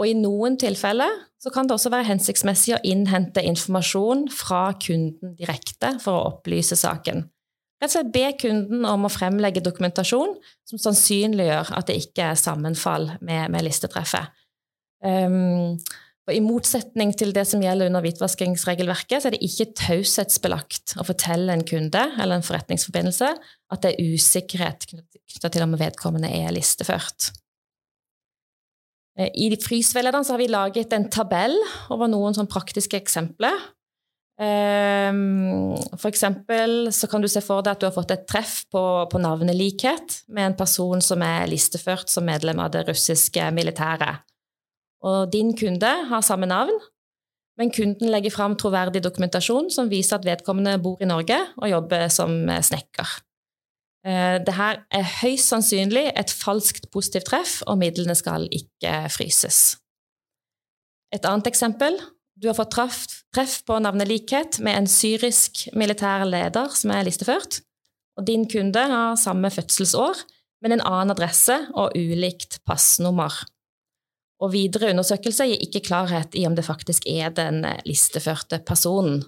Og 0.00 0.08
i 0.08 0.16
noen 0.16 0.56
tilfeller 0.60 1.12
så 1.40 1.52
kan 1.52 1.68
det 1.68 1.76
også 1.76 1.92
være 1.92 2.08
hensiktsmessig 2.08 2.76
å 2.76 2.82
innhente 2.88 3.42
informasjon 3.44 4.28
fra 4.32 4.70
kunden 4.80 5.34
direkte 5.36 5.96
for 6.00 6.16
å 6.16 6.26
opplyse 6.34 6.78
saken. 6.78 7.26
Rett 7.80 7.88
og 7.88 7.94
slett 7.94 8.12
be 8.12 8.26
kunden 8.36 8.84
om 8.84 9.08
å 9.08 9.12
fremlegge 9.12 9.62
dokumentasjon 9.64 10.36
som 10.68 10.82
sannsynliggjør 10.82 11.72
at 11.78 11.88
det 11.88 11.96
ikke 12.02 12.30
er 12.32 12.38
sammenfall 12.38 13.08
med, 13.24 13.48
med 13.54 13.64
listetreffet. 13.64 14.36
Um, 15.00 15.80
Og 16.28 16.36
I 16.36 16.42
motsetning 16.44 17.10
til 17.18 17.32
det 17.34 17.42
som 17.48 17.62
gjelder 17.64 17.88
under 17.90 18.04
hvitvaskingsregelverket, 18.04 19.18
så 19.18 19.28
er 19.28 19.34
det 19.34 19.42
ikke 19.42 19.72
taushetsbelagt 19.80 20.94
å 21.00 21.06
fortelle 21.08 21.50
en 21.56 21.64
kunde 21.66 22.02
eller 22.20 22.36
en 22.36 22.46
forretningsforbindelse 22.46 23.30
at 23.74 23.82
det 23.82 23.90
er 23.96 24.12
usikkerhet 24.14 24.86
knytta 24.92 25.50
til 25.50 25.64
om 25.64 25.74
vedkommende 25.80 26.30
er 26.30 26.54
listeført. 26.54 27.32
Eh, 29.18 29.32
I 29.34 29.50
frysveilederen 29.58 30.28
har 30.30 30.38
vi 30.38 30.50
laget 30.52 30.94
en 30.94 31.08
tabell 31.10 31.56
over 31.90 32.12
noen 32.12 32.46
praktiske 32.46 33.00
eksempler. 33.00 33.58
Ehm, 34.40 35.76
eksempel 36.08 36.88
så 36.96 37.08
kan 37.10 37.20
du 37.20 37.28
se 37.28 37.42
for 37.44 37.60
deg 37.60 37.74
at 37.74 37.82
du 37.82 37.86
har 37.88 37.96
fått 37.96 38.14
et 38.14 38.24
treff 38.28 38.62
på, 38.72 38.82
på 39.12 39.20
navnelikhet 39.20 40.22
med 40.32 40.46
en 40.46 40.56
person 40.56 41.02
som 41.04 41.20
er 41.24 41.48
listeført 41.50 42.08
som 42.08 42.24
medlem 42.24 42.62
av 42.62 42.72
det 42.72 42.86
russiske 42.88 43.50
militæret. 43.52 44.24
Og 45.04 45.28
din 45.32 45.52
kunde 45.56 45.90
har 46.08 46.24
samme 46.24 46.48
navn, 46.48 46.72
men 47.60 47.72
kunden 47.72 48.08
legger 48.08 48.32
fram 48.32 48.54
troverdig 48.56 49.02
dokumentasjon 49.04 49.68
som 49.72 49.90
viser 49.92 50.16
at 50.16 50.24
vedkommende 50.24 50.78
bor 50.80 51.00
i 51.04 51.08
Norge 51.08 51.36
og 51.60 51.68
jobber 51.68 52.08
som 52.12 52.32
snekker. 52.48 53.18
Eh, 54.08 54.38
Dette 54.40 54.70
er 54.96 55.10
høyst 55.20 55.52
sannsynlig 55.52 56.06
et 56.16 56.32
falskt 56.32 56.88
positivt 56.92 57.28
treff, 57.28 57.58
og 57.68 57.76
midlene 57.82 58.16
skal 58.16 58.48
ikke 58.48 58.94
fryses. 59.12 59.76
Et 61.12 61.26
annet 61.28 61.50
eksempel 61.50 61.98
du 62.40 62.48
har 62.48 62.56
fått 62.56 62.72
treff, 62.72 63.04
treff 63.34 63.60
på 63.68 63.78
navnelikhet 63.84 64.58
med 64.64 64.78
en 64.78 64.88
syrisk 64.88 65.66
militær 65.76 66.24
leder 66.24 66.72
som 66.72 66.92
er 66.94 67.04
listeført. 67.04 67.60
Og 68.16 68.24
din 68.28 68.46
kunde 68.48 68.80
har 68.80 69.18
samme 69.20 69.50
fødselsår, 69.52 70.22
men 70.64 70.76
en 70.76 70.84
annen 70.84 71.12
adresse 71.12 71.56
og 71.76 71.96
ulikt 71.96 72.62
passnummer. 72.68 73.34
Og 74.40 74.54
videre 74.54 74.88
undersøkelse 74.94 75.46
gir 75.50 75.66
ikke 75.66 75.84
klarhet 75.84 76.36
i 76.36 76.46
om 76.48 76.56
det 76.56 76.64
faktisk 76.64 77.04
er 77.08 77.32
den 77.36 77.60
listeførte 77.84 78.62
personen. 78.64 79.20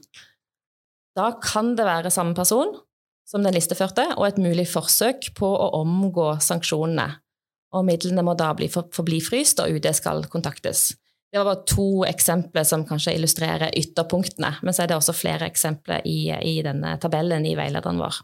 Da 1.17 1.35
kan 1.37 1.75
det 1.77 1.85
være 1.85 2.13
samme 2.13 2.33
person 2.35 2.73
som 3.29 3.45
den 3.45 3.55
listeførte, 3.55 4.07
og 4.17 4.27
et 4.27 4.41
mulig 4.41 4.65
forsøk 4.73 5.35
på 5.37 5.49
å 5.53 5.69
omgå 5.83 6.33
sanksjonene. 6.41 7.11
Og 7.77 7.85
midlene 7.89 8.25
må 8.25 8.35
da 8.37 8.51
forbli 8.93 9.21
fryst, 9.25 9.61
og 9.61 9.77
UD 9.77 9.89
skal 9.97 10.25
kontaktes. 10.33 10.95
Det 11.33 11.41
var 11.41 11.49
bare 11.49 11.65
to 11.65 12.05
eksempler 12.05 12.67
som 12.69 12.85
kanskje 12.85 13.15
illustrerer 13.17 13.73
ytterpunktene, 13.79 14.51
men 14.61 14.75
så 14.77 14.85
er 14.85 14.91
det 14.91 14.99
også 14.99 15.15
flere 15.17 15.49
eksempler 15.49 16.05
i, 16.05 16.29
i 16.29 16.59
denne 16.65 16.99
tabellen 17.01 17.47
i 17.49 17.55
veilederen 17.57 18.01
vår. 18.03 18.19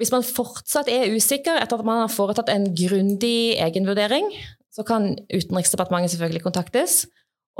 Hvis 0.00 0.10
man 0.10 0.24
fortsatt 0.26 0.88
er 0.90 1.12
usikker 1.12 1.60
etter 1.60 1.78
at 1.78 1.86
man 1.86 2.00
har 2.02 2.10
foretatt 2.10 2.48
en 2.50 2.70
grundig 2.74 3.58
egenvurdering, 3.62 4.32
så 4.74 4.82
kan 4.88 5.12
Utenriksdepartementet 5.28 6.14
selvfølgelig 6.14 6.42
kontaktes. 6.48 7.04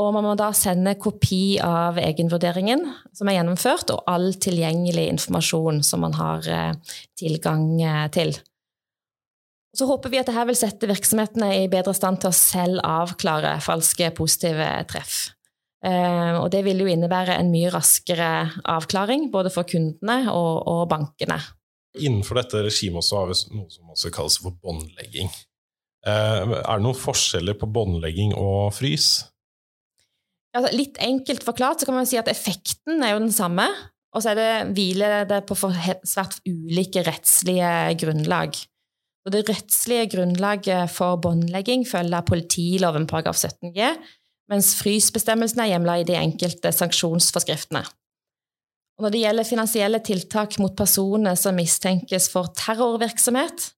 Og 0.01 0.11
man 0.17 0.25
må 0.27 0.33
da 0.35 0.49
sende 0.57 0.97
kopi 0.99 1.61
av 1.63 2.01
egenvurderingen 2.03 2.83
som 3.15 3.29
er 3.31 3.37
gjennomført, 3.37 3.93
og 3.95 4.03
all 4.11 4.33
tilgjengelig 4.43 5.07
informasjon 5.13 5.85
som 5.87 6.03
man 6.03 6.17
har 6.19 6.49
eh, 6.51 6.97
tilgang 7.21 7.69
eh, 7.79 8.09
Så 9.75 9.89
håper 9.91 10.13
vi 10.13 10.21
at 10.21 10.29
dette 10.31 10.45
vil 10.47 10.59
sette 10.59 10.89
virksomhetene 10.91 11.49
i 11.65 11.71
bedre 11.71 11.95
stand 11.97 12.21
til 12.23 12.31
å 12.31 12.37
selv 12.37 12.83
avklare 12.87 13.57
falske 13.65 14.13
positive 14.15 14.69
treff. 14.91 15.35
Eh, 15.85 16.37
og 16.39 16.47
det 16.55 16.63
vil 16.65 16.81
jo 16.81 16.89
innebære 16.89 17.37
en 17.37 17.51
mye 17.53 17.73
raskere 17.75 18.31
avklaring, 18.71 19.29
både 19.35 19.53
for 19.53 19.69
kundene 19.69 20.31
og, 20.33 20.63
og 20.71 20.85
bankene. 20.93 21.41
Innenfor 22.01 22.41
dette 22.41 22.63
regimet 22.65 23.11
har 23.15 23.29
vi 23.29 23.37
noe 23.55 23.69
som 23.71 23.91
også 23.93 24.13
kalles 24.15 24.39
for 24.43 24.57
båndlegging. 24.63 25.29
Eh, 26.07 26.41
er 26.41 26.79
det 26.79 26.85
noen 26.85 26.99
forskjeller 26.99 27.59
på 27.61 27.69
båndlegging 27.75 28.35
og 28.39 28.73
frys? 28.77 29.27
Altså, 30.55 30.71
litt 30.77 31.01
enkelt 31.03 31.45
forklart 31.45 31.83
så 31.83 31.89
kan 31.89 31.99
man 31.99 32.09
si 32.09 32.19
at 32.21 32.31
effekten 32.31 33.03
er 33.03 33.17
jo 33.17 33.25
den 33.25 33.35
samme, 33.35 33.67
og 34.15 34.23
så 34.23 34.37
hviler 34.71 35.25
det 35.27 35.41
på 35.49 35.57
svært 35.59 36.39
ulike 36.47 37.03
rettslige 37.05 37.71
grunnlag. 37.99 38.55
Og 39.25 39.33
det 39.33 39.47
rettslige 39.49 40.09
grunnlaget 40.13 40.91
for 40.93 41.17
båndlegging 41.17 41.87
følger 41.89 42.27
politiloven 42.29 43.07
paragraf 43.09 43.39
17 43.41 43.73
g, 43.73 43.93
mens 44.53 44.75
frysbestemmelsene 44.77 45.65
er 45.65 45.73
hjemla 45.73 46.01
i 46.01 46.09
de 46.09 46.17
enkelte 46.21 46.73
sanksjonsforskriftene. 46.77 47.85
Og 48.95 49.07
når 49.07 49.15
det 49.15 49.23
gjelder 49.25 49.49
finansielle 49.49 50.01
tiltak 50.07 50.59
mot 50.63 50.75
personer 50.77 51.39
som 51.41 51.57
mistenkes 51.59 52.29
for 52.31 52.53
terrorvirksomhet, 52.55 53.71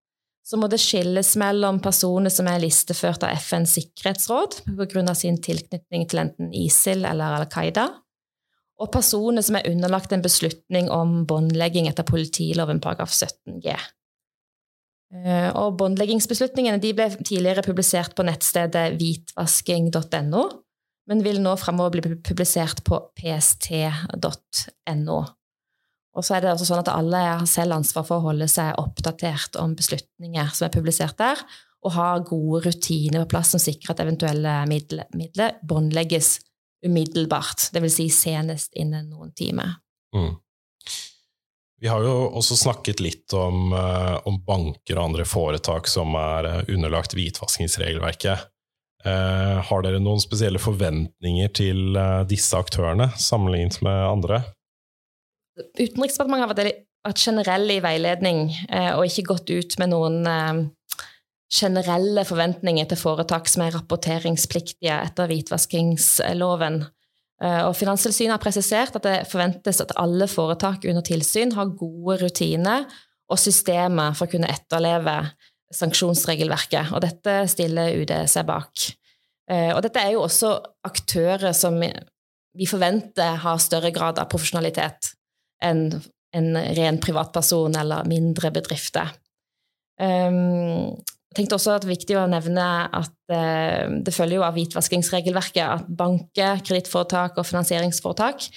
så 0.46 0.58
må 0.60 0.68
det 0.70 0.78
skilles 0.82 1.32
mellom 1.40 1.78
personer 1.82 2.30
som 2.30 2.46
er 2.50 2.60
listeført 2.62 3.24
av 3.26 3.38
FNs 3.40 3.78
sikkerhetsråd 3.78 4.60
pga. 4.66 5.14
sin 5.14 5.40
tilknytning 5.42 6.06
til 6.06 6.22
enten 6.22 6.52
ISIL 6.54 7.04
eller 7.04 7.40
Al 7.40 7.48
Qaida, 7.50 7.88
og 8.78 8.92
personer 8.92 9.42
som 9.42 9.56
er 9.56 9.70
underlagt 9.70 10.12
en 10.12 10.22
beslutning 10.22 10.90
om 10.92 11.24
båndlegging 11.26 11.88
etter 11.88 12.04
politiloven 12.04 12.80
paragraf 12.80 13.10
17 13.10 13.62
g. 13.64 13.74
Eh, 15.14 15.50
og 15.54 15.76
båndleggingsbeslutningene 15.78 16.80
ble 16.82 17.06
tidligere 17.20 17.62
publisert 17.66 18.16
på 18.18 18.24
nettstedet 18.26 18.96
hvitvasking.no, 18.98 20.42
men 21.06 21.22
vil 21.22 21.38
nå 21.42 21.52
fremover 21.60 21.90
bli 21.94 22.16
publisert 22.26 22.82
på 22.86 22.98
pst.no. 23.18 23.78
Og 26.16 26.24
så 26.24 26.34
er 26.34 26.40
det 26.42 26.50
også 26.54 26.66
sånn 26.70 26.80
at 26.80 26.90
Alle 26.90 27.20
har 27.20 27.46
selv 27.50 27.76
ansvar 27.76 28.04
for 28.08 28.18
å 28.18 28.26
holde 28.30 28.48
seg 28.50 28.78
oppdatert 28.80 29.58
om 29.60 29.76
beslutninger 29.76 30.48
som 30.56 30.66
er 30.66 30.74
publisert 30.74 31.18
der, 31.20 31.38
og 31.84 31.94
ha 31.94 32.08
gode 32.24 32.64
rutiner 32.66 33.22
på 33.22 33.30
plass 33.36 33.52
som 33.54 33.62
sikrer 33.62 33.92
at 33.92 34.02
eventuelle 34.02 34.54
midler, 34.66 35.06
midler 35.14 35.50
båndlegges 35.62 36.40
umiddelbart, 36.86 37.68
dvs. 37.74 37.94
Si 38.00 38.08
senest 38.10 38.74
innen 38.78 39.06
noen 39.12 39.30
timer. 39.36 39.78
Mm. 40.16 40.34
Vi 41.80 41.88
har 41.88 42.00
jo 42.00 42.12
også 42.32 42.56
snakket 42.56 43.02
litt 43.04 43.32
om, 43.36 43.72
eh, 43.76 44.16
om, 44.24 44.38
banker 44.44 44.96
og 44.96 45.10
andre 45.10 45.26
foretak 45.28 45.88
som 45.90 46.14
er 46.16 46.48
eh, 46.48 46.62
underlagt 46.72 47.12
hvitvaskingsregelverket. 47.16 48.46
Eh, 49.04 49.58
har 49.68 49.84
dere 49.84 50.00
noen 50.00 50.22
spesielle 50.22 50.60
forventninger 50.62 51.52
til 51.54 51.98
disse 52.30 52.56
aktørene 52.56 53.10
sammenlignet 53.20 53.82
med 53.84 53.98
andre? 54.08 54.40
Utenriksdepartementet 55.76 56.48
har 56.48 56.54
vært, 56.54 56.82
generell 57.22 57.70
i 57.70 57.78
veiledning 57.78 58.48
og 58.98 59.04
ikke 59.06 59.28
gått 59.28 59.50
ut 59.54 59.76
med 59.78 59.92
noen 59.92 60.24
generelle 61.46 62.24
forventninger 62.26 62.88
til 62.90 62.98
foretak 62.98 63.46
som 63.46 63.62
er 63.62 63.76
rapporteringspliktige 63.76 64.96
etter 65.04 65.30
hvitvaskingsloven. 65.30 66.80
Eh, 67.42 67.62
og 67.66 67.74
Finanstilsynet 67.76 68.36
har 68.36 68.42
presisert 68.42 68.96
at 68.96 69.04
det 69.04 69.16
forventes 69.30 69.82
at 69.84 69.92
alle 70.00 70.28
foretak 70.30 70.86
under 70.88 71.04
tilsyn 71.04 71.52
har 71.56 71.74
gode 71.76 72.20
rutiner 72.24 72.86
og 73.28 73.40
systemer 73.40 74.14
for 74.16 74.26
å 74.26 74.32
kunne 74.36 74.50
etterleve 74.52 75.18
sanksjonsregelverket, 75.74 76.92
og 76.94 77.02
dette 77.02 77.40
stiller 77.50 77.96
UD 77.98 78.12
seg 78.30 78.46
bak. 78.48 78.86
Eh, 79.50 79.72
og 79.74 79.82
dette 79.84 80.02
er 80.02 80.14
jo 80.14 80.24
også 80.24 80.54
aktører 80.86 81.52
som 81.56 81.76
vi 81.80 82.68
forventer 82.70 83.40
har 83.42 83.60
større 83.60 83.92
grad 83.94 84.20
av 84.22 84.30
profesjonalitet 84.32 85.12
enn 85.64 85.88
en 86.36 86.56
ren 86.76 86.98
privatperson 87.00 87.76
eller 87.80 88.08
mindre 88.08 88.50
bedrifter. 88.52 89.12
Jeg 89.96 91.15
tenkte 91.36 91.58
også 91.58 91.76
at 91.76 91.84
det 91.84 91.90
er 91.90 91.94
viktig 91.94 92.16
å 92.18 92.26
nevne 92.30 92.64
at 92.96 93.34
eh, 93.34 93.84
det 94.04 94.14
følger 94.14 94.40
jo 94.40 94.46
av 94.46 94.56
hvitvaskingsregelverket 94.56 95.62
at 95.64 95.86
banker, 95.98 96.64
kredittforetak 96.66 97.38
og 97.38 97.48
finansieringsforetak 97.48 98.48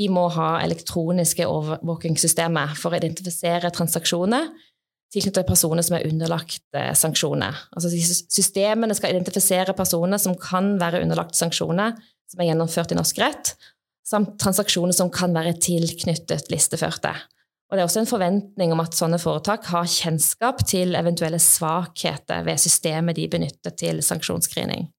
de 0.00 0.08
må 0.08 0.24
ha 0.32 0.54
elektroniske 0.64 1.44
overvåkingssystemer 1.46 2.76
for 2.80 2.94
å 2.94 3.00
identifisere 3.00 3.70
transaksjoner 3.74 4.48
tilknyttet 5.12 5.48
personer 5.48 5.84
som 5.84 5.98
er 5.98 6.06
underlagt 6.08 6.62
eh, 6.76 6.92
sanksjoner. 6.96 7.58
Altså 7.76 7.92
Systemene 8.32 8.96
skal 8.96 9.12
identifisere 9.12 9.76
personer 9.76 10.20
som 10.22 10.36
kan 10.40 10.74
være 10.80 11.02
underlagt 11.04 11.36
sanksjoner 11.38 11.98
som 12.32 12.40
er 12.40 12.48
gjennomført 12.48 12.94
i 12.94 12.96
norsk 12.96 13.20
rett, 13.20 13.52
samt 14.08 14.38
transaksjoner 14.40 14.96
som 14.96 15.12
kan 15.12 15.34
være 15.36 15.52
tilknyttet 15.60 16.48
listeførte. 16.52 17.12
Og 17.72 17.78
det 17.78 17.80
er 17.80 17.88
også 17.88 18.02
en 18.02 18.10
forventning 18.10 18.72
om 18.74 18.82
at 18.82 18.92
sånne 18.92 19.16
foretak 19.16 19.64
har 19.72 19.86
kjennskap 19.88 20.58
til 20.68 20.92
eventuelle 20.92 21.38
svakheter 21.40 22.42
ved 22.44 22.60
systemet 22.60 23.16
de 23.16 23.30
benytter 23.32 23.72
til 23.80 24.02
sanksjonsscreening. 24.04 24.90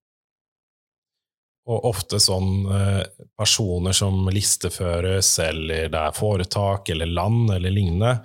Og 1.69 1.85
ofte 1.85 2.17
sånn 2.17 2.65
eh, 2.73 3.03
personer 3.37 3.93
som 3.93 4.25
listeføres, 4.33 5.29
eller 5.45 5.91
det 5.93 6.01
er 6.01 6.17
foretak 6.17 6.89
eller 6.95 7.13
land 7.13 7.53
eller 7.53 7.77
lignende. 7.77 8.15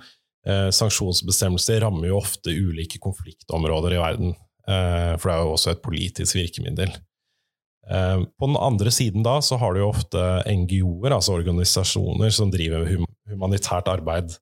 Eh, 0.41 0.71
sanksjonsbestemmelser 0.73 1.85
rammer 1.85 2.09
jo 2.09 2.17
ofte 2.17 2.49
ulike 2.49 2.97
konfliktområder 3.05 3.99
i 3.99 4.01
verden, 4.01 4.33
eh, 4.65 5.13
for 5.13 5.29
det 5.29 5.35
er 5.35 5.45
jo 5.45 5.53
også 5.59 5.75
et 5.75 5.85
politisk 5.85 6.41
virkemiddel. 6.41 6.97
På 7.89 8.45
den 8.45 8.57
andre 8.59 8.91
siden 8.93 9.23
da 9.25 9.39
så 9.41 9.57
har 9.57 9.73
du 9.73 9.79
jo 9.81 9.87
ofte 9.89 10.21
NGO-er, 10.45 11.15
altså 11.15 11.33
organisasjoner 11.39 12.29
som 12.35 12.51
driver 12.53 12.85
humanitært 13.31 13.89
arbeid. 13.89 14.35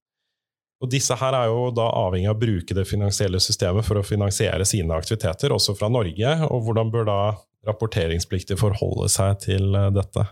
Og 0.83 0.91
disse 0.91 1.15
her 1.17 1.33
er 1.33 1.47
jo 1.49 1.69
da 1.73 1.87
avhengig 2.03 2.29
av 2.29 2.35
å 2.35 2.41
bruke 2.41 2.75
det 2.77 2.85
finansielle 2.89 3.39
systemet 3.41 3.87
for 3.87 3.97
å 3.97 4.05
finansiere 4.05 4.67
sine 4.67 4.97
aktiviteter, 4.99 5.55
også 5.55 5.77
fra 5.79 5.89
Norge. 5.89 6.33
Og 6.51 6.67
hvordan 6.67 6.91
bør 6.93 7.07
da 7.07 7.21
rapporteringspliktig 7.67 8.59
forholde 8.59 9.09
seg 9.11 9.39
til 9.47 9.73
dette? 9.95 10.27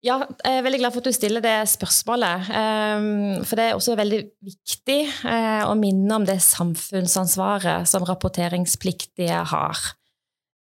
Ja, 0.00 0.16
jeg 0.24 0.56
er 0.56 0.64
veldig 0.64 0.78
glad 0.80 0.94
for 0.94 1.02
at 1.02 1.10
du 1.10 1.12
stiller 1.12 1.42
det 1.44 1.58
spørsmålet. 1.68 2.46
Ehm, 2.56 3.42
for 3.44 3.60
det 3.60 3.66
er 3.66 3.76
også 3.76 3.98
veldig 4.00 4.20
viktig 4.48 5.00
eh, 5.28 5.64
å 5.68 5.74
minne 5.76 6.16
om 6.16 6.24
det 6.24 6.38
samfunnsansvaret 6.40 7.88
som 7.88 8.06
rapporteringspliktige 8.08 9.42
har. 9.52 9.82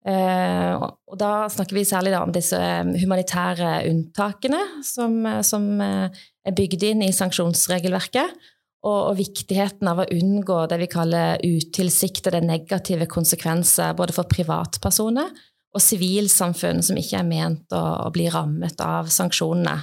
Eh, 0.10 0.74
og 0.80 1.18
da 1.20 1.50
snakker 1.52 1.78
vi 1.78 1.86
særlig 1.86 2.16
om 2.18 2.32
disse 2.34 2.58
humanitære 3.02 3.84
unntakene 3.90 4.62
som, 4.86 5.20
som 5.46 5.68
eh, 5.86 6.24
er 6.48 6.56
bygd 6.56 6.86
inn 6.88 7.04
i 7.06 7.14
sanksjonsregelverket. 7.14 8.40
Og, 8.80 9.10
og, 9.10 9.18
viktigheten 9.20 9.90
av 9.92 10.00
å 10.00 10.08
unngå 10.16 10.62
det 10.72 10.78
vi 10.80 10.88
kaller 10.88 11.42
utilsiktede 11.44 12.40
negative 12.46 13.10
konsekvenser 13.12 13.92
både 13.98 14.16
for 14.16 14.30
privatpersoner 14.32 15.34
og 15.76 15.84
sivilsamfunn 15.84 16.80
som 16.88 16.98
ikke 16.98 17.20
er 17.20 17.28
ment 17.28 17.76
å, 17.76 17.82
å 18.08 18.12
bli 18.16 18.30
rammet 18.32 18.80
av 18.82 19.12
sanksjonene. 19.14 19.76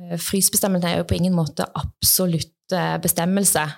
Eh, 0.00 0.16
frysbestemmelsene 0.16 0.94
er 0.94 1.02
jo 1.02 1.10
på 1.10 1.18
ingen 1.18 1.36
måte 1.36 1.68
absolutte 1.76 2.86
bestemmelser. 3.04 3.76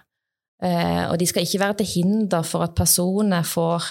Eh, 0.62 1.04
og 1.10 1.18
de 1.18 1.26
skal 1.28 1.44
ikke 1.44 1.62
være 1.62 1.80
til 1.80 1.92
hinder 1.96 2.46
for 2.46 2.66
at 2.66 2.78
personer 2.78 3.42
får 3.46 3.90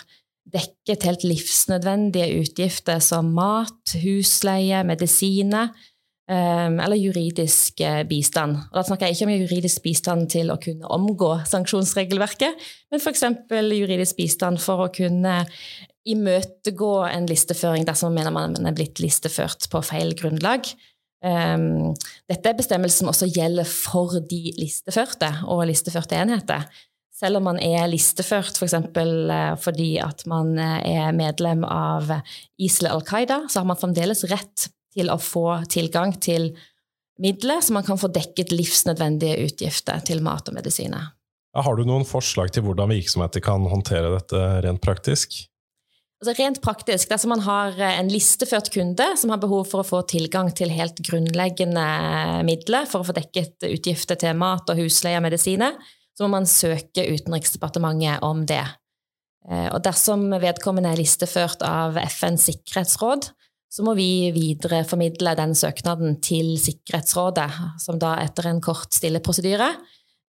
dekket 0.53 1.05
helt 1.07 1.27
livsnødvendige 1.27 2.41
utgifter 2.41 3.01
som 3.03 3.33
mat, 3.35 3.95
husleie, 4.01 4.79
medisiner 4.87 5.73
eh, 6.31 6.69
eller 6.71 6.95
juridisk 6.99 7.83
bistand. 8.09 8.57
Og 8.69 8.79
da 8.79 8.85
snakker 8.87 9.09
jeg 9.09 9.17
ikke 9.17 9.27
om 9.27 9.35
juridisk 9.35 9.83
bistand 9.83 10.29
til 10.33 10.53
å 10.53 10.59
kunne 10.63 10.87
omgå 10.97 11.33
sanksjonsregelverket, 11.51 12.67
men 12.91 13.03
f.eks. 13.03 13.27
juridisk 13.51 14.19
bistand 14.19 14.63
for 14.63 14.87
å 14.87 14.91
kunne 14.93 15.43
imøtegå 16.07 16.93
en 17.09 17.27
listeføring 17.27 17.87
dersom 17.87 18.13
man 18.15 18.29
mener 18.31 18.55
man 18.55 18.69
er 18.69 18.75
blitt 18.75 19.01
listeført 19.03 19.67
på 19.71 19.81
feil 19.85 20.13
grunnlag. 20.17 20.69
Um, 21.25 21.95
dette 22.29 22.51
er 22.51 22.57
bestemmelsen 22.57 23.09
også 23.09 23.27
gjelder 23.31 23.65
for 23.67 24.19
de 24.29 24.53
listeførte 24.59 25.31
og 25.49 25.65
listeførte 25.69 26.19
enheter. 26.19 26.67
Selv 27.17 27.39
om 27.39 27.47
man 27.49 27.57
er 27.63 27.87
listeført 27.89 28.59
f.eks. 28.59 28.75
For 28.93 29.33
uh, 29.33 29.53
fordi 29.57 29.91
at 30.03 30.23
man 30.29 30.53
uh, 30.59 30.77
er 30.85 31.15
medlem 31.17 31.65
av 31.65 32.11
ISIL 32.61 32.91
Al 32.91 33.01
Qaida, 33.07 33.43
så 33.49 33.63
har 33.63 33.69
man 33.69 33.79
fremdeles 33.79 34.25
rett 34.29 34.69
til 34.97 35.09
å 35.13 35.17
få 35.21 35.47
tilgang 35.69 36.13
til 36.21 36.51
midler, 37.21 37.61
så 37.61 37.73
man 37.73 37.85
kan 37.85 37.97
få 37.97 38.09
dekket 38.13 38.53
livsnødvendige 38.53 39.49
utgifter 39.49 40.01
til 40.05 40.21
mat 40.25 40.49
og 40.49 40.57
medisiner. 40.57 41.13
Har 41.57 41.77
du 41.77 41.87
noen 41.87 42.05
forslag 42.05 42.51
til 42.53 42.65
hvordan 42.67 42.91
virksomheter 42.93 43.41
kan 43.41 43.65
håndtere 43.65 44.13
dette 44.13 44.41
rent 44.65 44.83
praktisk? 44.83 45.39
Altså 46.17 46.33
rent 46.39 46.59
praktisk, 46.63 47.11
dersom 47.11 47.29
man 47.35 47.43
har 47.45 47.75
eh, 47.77 47.99
en 47.99 48.09
listeført 48.09 48.71
kunde 48.73 49.05
som 49.21 49.29
har 49.29 49.41
behov 49.41 49.67
for 49.69 49.83
å 49.83 49.85
få 49.87 50.01
tilgang 50.09 50.49
til 50.57 50.73
helt 50.73 50.97
grunnleggende 51.05 51.83
midler 52.47 52.89
for 52.89 53.03
å 53.03 53.09
få 53.09 53.13
dekket 53.17 53.67
utgifter 53.69 54.17
til 54.17 54.37
mat 54.37 54.69
og 54.73 54.81
husleie 54.81 55.19
og 55.19 55.27
medisiner, 55.27 55.77
så 56.17 56.25
må 56.25 56.39
man 56.39 56.49
søke 56.49 57.05
Utenriksdepartementet 57.13 58.23
om 58.25 58.41
det. 58.49 58.63
Eh, 59.49 59.67
og 59.69 59.83
dersom 59.85 60.25
vedkommende 60.41 60.95
er 60.95 61.01
listeført 61.01 61.61
av 61.65 61.99
FNs 62.07 62.49
sikkerhetsråd, 62.49 63.29
så 63.69 63.83
må 63.83 63.93
vi 63.97 64.31
videreformidle 64.33 65.35
den 65.37 65.53
søknaden 65.57 66.17
til 66.23 66.53
Sikkerhetsrådet, 66.61 67.49
som 67.83 67.99
da 67.99 68.15
etter 68.23 68.47
en 68.47 68.61
kort 68.63 68.95
stille 68.95 69.19
prosedyre 69.21 69.73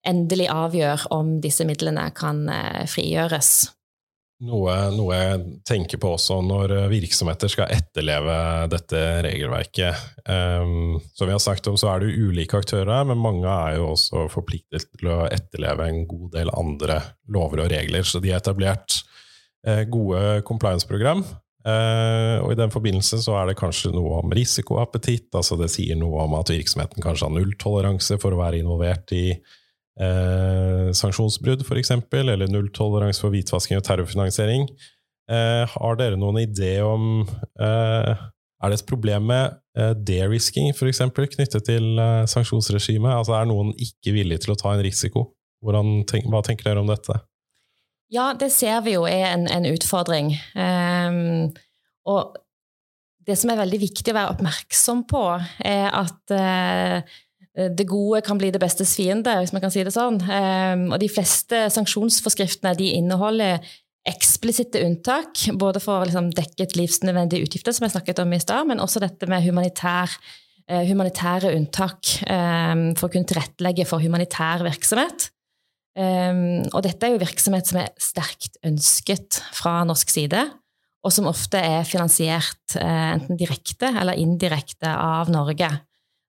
endelig 0.07 0.49
avgjør 0.53 1.09
om 1.15 1.37
disse 1.43 1.67
midlene 1.69 2.09
kan 2.17 2.47
eh, 2.53 2.85
frigjøres. 2.91 3.53
Noe, 4.45 4.73
noe, 4.93 5.17
jeg 5.17 5.45
tenker 5.65 5.97
på 5.97 6.11
også 6.13 6.43
når 6.45 6.75
virksomheter 6.93 7.49
skal 7.49 7.71
etterleve 7.73 8.35
dette 8.69 9.01
regelverket. 9.25 10.03
Um, 10.29 10.99
som 11.17 11.25
vi 11.25 11.33
har 11.33 11.41
sagt 11.41 11.65
om, 11.71 11.79
så 11.81 11.95
er 11.95 12.05
det 12.05 12.19
ulike 12.21 12.61
aktører, 12.61 13.07
men 13.09 13.23
mange 13.23 13.49
er 13.49 13.79
jo 13.79 13.95
også 13.95 14.27
forpliktet 14.29 14.91
til 14.93 15.09
å 15.15 15.23
etterleve 15.33 15.89
en 15.89 16.05
god 16.11 16.29
del 16.37 16.53
andre 16.53 17.01
lover 17.33 17.65
og 17.65 17.73
regler. 17.73 18.05
Så 18.05 18.21
de 18.21 18.35
har 18.35 18.45
etablert 18.45 18.99
uh, 19.65 19.87
gode 19.89 20.43
compliance-program. 20.45 21.25
Uh, 21.67 22.45
og 22.45 22.53
i 22.53 22.61
den 22.61 22.71
forbindelse 22.71 23.23
så 23.25 23.41
er 23.41 23.49
det 23.49 23.59
kanskje 23.59 23.95
noe 23.97 24.21
om 24.21 24.37
risikoappetitt. 24.37 25.31
altså 25.33 25.57
Det 25.57 25.73
sier 25.73 25.97
noe 25.97 26.29
om 26.29 26.37
at 26.37 26.53
virksomheten 26.53 27.01
kanskje 27.01 27.31
har 27.31 27.39
nulltoleranse 27.39 28.21
for 28.21 28.37
å 28.37 28.43
være 28.45 28.61
involvert 28.61 29.17
i 29.17 29.31
eh, 30.01 30.93
sanksjonsbrudd, 30.97 31.65
f.eks., 31.67 31.93
eller 32.13 32.51
nulltoleranse 32.51 33.23
for 33.23 33.35
hvitvasking 33.35 33.81
og 33.81 33.85
terrorfinansiering. 33.87 34.69
Eh, 35.27 35.63
har 35.73 35.99
dere 35.99 36.19
noen 36.21 36.39
idé 36.45 36.77
om 36.87 37.25
eh, 37.27 38.11
Er 38.63 38.71
det 38.73 38.77
et 38.79 38.87
problem 38.89 39.27
med 39.27 39.57
eh, 39.77 39.93
de-risking, 39.99 40.71
f.eks., 40.73 41.03
knyttet 41.35 41.67
til 41.67 41.99
eh, 41.99 42.25
sanksjonsregimet? 42.31 43.13
Altså 43.13 43.35
Er 43.41 43.49
noen 43.51 43.73
ikke 43.75 44.15
villig 44.17 44.45
til 44.45 44.55
å 44.55 44.61
ta 44.61 44.75
en 44.75 44.85
risiko? 44.87 45.33
Tenk, 46.07 46.29
hva 46.31 46.45
tenker 46.47 46.69
dere 46.69 46.83
om 46.85 46.91
dette? 46.91 47.17
Ja, 48.13 48.31
det 48.39 48.53
ser 48.55 48.85
vi 48.87 48.95
jo 48.95 49.07
er 49.09 49.33
en, 49.33 49.49
en 49.51 49.67
utfordring. 49.67 50.37
Um, 50.55 51.49
og 52.07 52.37
det 53.27 53.35
som 53.41 53.51
er 53.51 53.59
veldig 53.59 53.81
viktig 53.83 54.13
å 54.13 54.15
være 54.15 54.35
oppmerksom 54.37 55.03
på, 55.11 55.25
er 55.67 55.89
at 55.91 56.35
uh, 56.37 57.17
det 57.57 57.87
gode 57.89 58.21
kan 58.25 58.37
bli 58.37 58.51
det 58.53 58.61
bestes 58.61 58.93
fiende, 58.99 59.33
hvis 59.41 59.55
man 59.55 59.63
kan 59.65 59.73
si 59.73 59.85
det 59.87 59.95
sånn. 59.95 60.19
Ehm, 60.29 60.91
og 60.93 61.01
de 61.01 61.09
fleste 61.09 61.67
sanksjonsforskriftene 61.73 62.75
de 62.77 62.91
inneholder 62.99 63.65
eksplisitte 64.07 64.83
unntak, 64.87 65.47
både 65.59 65.81
for 65.83 66.03
å 66.03 66.07
liksom, 66.07 66.29
dekket 66.37 66.77
livsnødvendige 66.79 67.47
utgifter, 67.49 67.75
som 67.75 67.87
jeg 67.87 67.97
snakket 67.97 68.21
om 68.23 68.35
i 68.37 68.43
stad, 68.43 68.69
men 68.69 68.83
også 68.83 69.03
dette 69.03 69.29
med 69.31 69.43
humanitær, 69.47 70.13
eh, 70.69 70.85
humanitære 70.87 71.55
unntak 71.57 72.13
ehm, 72.29 72.93
for 72.99 73.09
å 73.09 73.15
kunne 73.15 73.27
tilrettelegge 73.33 73.89
for 73.89 74.05
humanitær 74.05 74.63
virksomhet. 74.67 75.31
Ehm, 75.97 76.69
og 76.71 76.85
dette 76.85 77.09
er 77.09 77.17
jo 77.17 77.25
virksomhet 77.25 77.73
som 77.73 77.81
er 77.81 77.91
sterkt 77.99 78.61
ønsket 78.69 79.41
fra 79.57 79.81
norsk 79.89 80.13
side, 80.13 80.45
og 81.07 81.15
som 81.15 81.29
ofte 81.31 81.59
er 81.63 81.87
finansiert 81.89 82.77
eh, 82.79 83.11
enten 83.17 83.39
direkte 83.39 83.91
eller 83.97 84.19
indirekte 84.21 84.93
av 84.93 85.33
Norge. 85.33 85.71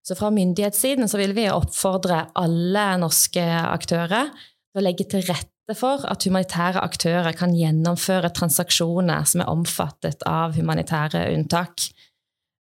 Så 0.07 0.15
fra 0.15 0.29
myndighetssiden 0.31 1.09
så 1.11 1.19
vil 1.19 1.33
vi 1.35 1.49
oppfordre 1.51 2.29
alle 2.39 2.87
norske 3.01 3.43
aktører 3.43 4.29
til 4.31 4.79
å 4.79 4.83
legge 4.85 5.03
til 5.11 5.25
rette 5.27 5.75
for 5.75 6.05
at 6.07 6.23
humanitære 6.23 6.79
aktører 6.79 7.35
kan 7.35 7.51
gjennomføre 7.51 8.31
transaksjoner 8.31 9.27
som 9.27 9.43
er 9.43 9.51
omfattet 9.51 10.23
av 10.29 10.55
humanitære 10.55 11.25
unntak. 11.33 11.89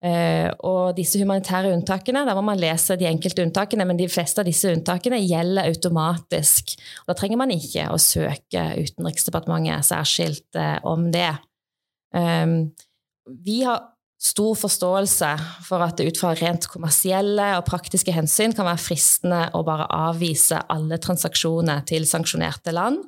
Uh, 0.03 0.51
og 0.67 0.97
disse 0.99 1.19
humanitære 1.19 1.71
unntakene, 1.75 2.25
da 2.27 2.35
må 2.35 2.43
man 2.47 2.59
lese 2.59 2.97
de 2.99 3.07
enkelte 3.07 3.45
unntakene, 3.47 3.87
men 3.87 3.99
de 3.99 4.09
fleste 4.11 4.43
av 4.43 4.47
disse 4.47 4.71
unntakene 4.75 5.19
gjelder 5.23 5.71
automatisk. 5.71 6.75
Og 7.03 7.11
da 7.11 7.19
trenger 7.19 7.39
man 7.43 7.55
ikke 7.55 7.89
å 7.91 7.99
søke 8.03 8.65
Utenriksdepartementet 8.83 9.87
særskilt 9.91 10.59
uh, 10.59 10.79
om 10.91 11.11
det. 11.15 11.31
Um, 12.15 12.57
vi 13.47 13.61
har 13.67 13.92
stor 14.23 14.55
forståelse 14.55 15.31
for 15.67 15.83
at 15.83 15.99
det 15.99 16.13
ut 16.13 16.21
fra 16.21 16.31
rent 16.39 16.69
kommersielle 16.71 17.49
og 17.59 17.67
praktiske 17.67 18.15
hensyn 18.15 18.55
kan 18.55 18.69
være 18.69 18.83
fristende 18.85 19.41
å 19.59 19.65
bare 19.67 19.89
avvise 19.91 20.61
alle 20.71 21.01
transaksjoner 21.03 21.83
til 21.91 22.07
sanksjonerte 22.09 22.75
land. 22.77 23.03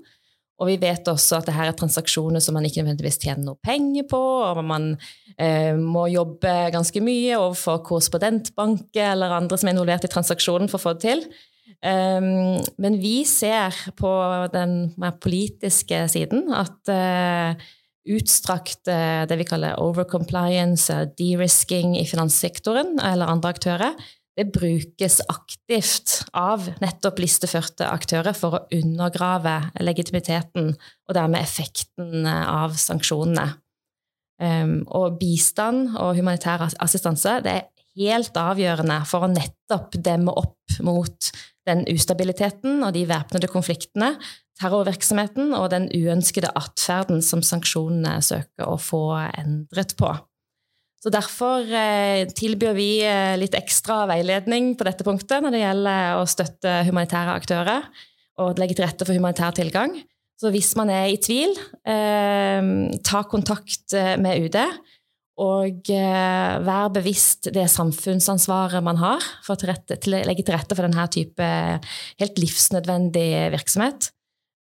Og 0.63 0.69
vi 0.71 0.77
vet 0.83 1.07
også 1.11 1.41
at 1.41 1.49
dette 1.49 1.67
er 1.67 1.75
transaksjoner 1.79 2.43
som 2.43 2.55
man 2.55 2.67
ikke 2.67 2.83
nødvendigvis 2.83 3.19
tjener 3.23 3.43
noe 3.43 3.59
penger 3.63 4.07
på, 4.11 4.21
og 4.21 4.61
man 4.67 4.93
eh, 5.39 5.75
må 5.79 6.07
jobbe 6.13 6.53
ganske 6.75 7.03
mye 7.03 7.39
overfor 7.41 7.83
korrespondentbanker 7.87 9.15
eller 9.15 9.35
andre 9.39 9.59
som 9.59 9.71
er 9.71 9.75
involvert 9.75 10.07
i 10.07 10.13
transaksjonen 10.13 10.71
for 10.71 10.79
å 10.79 10.85
få 10.85 10.95
det 10.95 11.09
til. 11.09 11.27
Um, 11.85 12.61
men 12.81 12.97
vi 13.03 13.27
ser 13.29 13.75
på 13.99 14.11
den 14.55 14.95
mer 15.01 15.19
politiske 15.21 16.05
siden 16.09 16.47
at 16.57 16.93
uh, 16.93 17.67
utstrakt 18.05 18.89
eh, 18.91 19.25
det 19.29 19.39
vi 19.41 19.47
kaller 19.49 19.81
overcompliance, 19.81 20.97
de-risking 21.19 21.97
i 21.99 22.05
finanssektoren 22.09 22.99
eller 23.01 23.31
andre 23.33 23.55
aktører, 23.55 23.97
det 24.35 24.49
brukes 24.51 25.21
aktivt 25.31 26.25
av 26.35 26.67
nettopp 26.83 27.21
listeførte 27.23 27.87
aktører 27.87 28.35
for 28.35 28.57
å 28.57 28.63
undergrave 28.75 29.61
legitimiteten 29.79 30.73
og 30.75 31.15
dermed 31.15 31.45
effekten 31.45 32.27
av 32.27 32.75
sanksjonene. 32.81 33.53
Um, 34.43 34.81
og 34.91 35.21
bistand 35.21 35.93
og 35.95 36.17
humanitær 36.19 36.65
assistanse 36.83 37.37
det 37.45 37.53
er 37.55 37.69
helt 37.95 38.35
avgjørende 38.35 38.97
for 39.07 39.23
å 39.23 39.31
nettopp 39.31 39.95
demme 40.03 40.35
opp 40.35 40.81
mot 40.83 41.31
den 41.69 41.85
ustabiliteten 41.91 42.83
og 42.85 42.93
de 42.97 43.07
væpnede 43.09 43.51
konfliktene 43.53 44.15
terrorvirksomheten 44.61 45.55
og 45.57 45.71
den 45.73 45.89
uønskede 45.95 46.53
atferden 46.59 47.23
som 47.25 47.43
sanksjonene 47.45 48.21
søker 48.25 48.69
å 48.69 48.79
få 48.81 49.03
endret 49.35 49.97
på. 49.99 50.13
Så 51.05 51.13
Derfor 51.13 51.67
eh, 51.69 52.25
tilbyr 52.33 52.73
vi 52.73 52.89
eh, 53.05 53.35
litt 53.37 53.57
ekstra 53.59 54.07
veiledning 54.09 54.73
på 54.79 54.87
dette 54.89 55.05
punktet 55.05 55.45
når 55.45 55.53
det 55.53 55.61
gjelder 55.61 56.21
å 56.21 56.25
støtte 56.31 56.79
humanitære 56.89 57.35
aktører 57.43 57.89
og 58.41 58.59
legge 58.59 58.79
til 58.79 58.87
rette 58.87 59.05
for 59.05 59.13
humanitær 59.13 59.53
tilgang. 59.59 59.99
Så 60.41 60.49
hvis 60.55 60.73
man 60.79 60.89
er 60.91 61.11
i 61.13 61.21
tvil, 61.21 61.53
eh, 61.85 62.71
ta 63.05 63.21
kontakt 63.29 63.93
med 63.93 64.47
UD. 64.47 64.59
Og 65.43 65.89
eh, 65.91 66.57
vær 66.63 66.93
bevisst 66.95 67.49
det 67.55 67.67
samfunnsansvaret 67.73 68.85
man 68.87 69.01
har 69.01 69.25
for 69.43 69.59
å 69.59 69.75
legge 70.07 70.45
til 70.45 70.55
rette 70.55 70.77
for 70.77 70.87
denne 70.87 71.07
type 71.11 71.49
helt 72.21 72.39
livsnødvendig 72.39 73.31
virksomhet. 73.57 74.13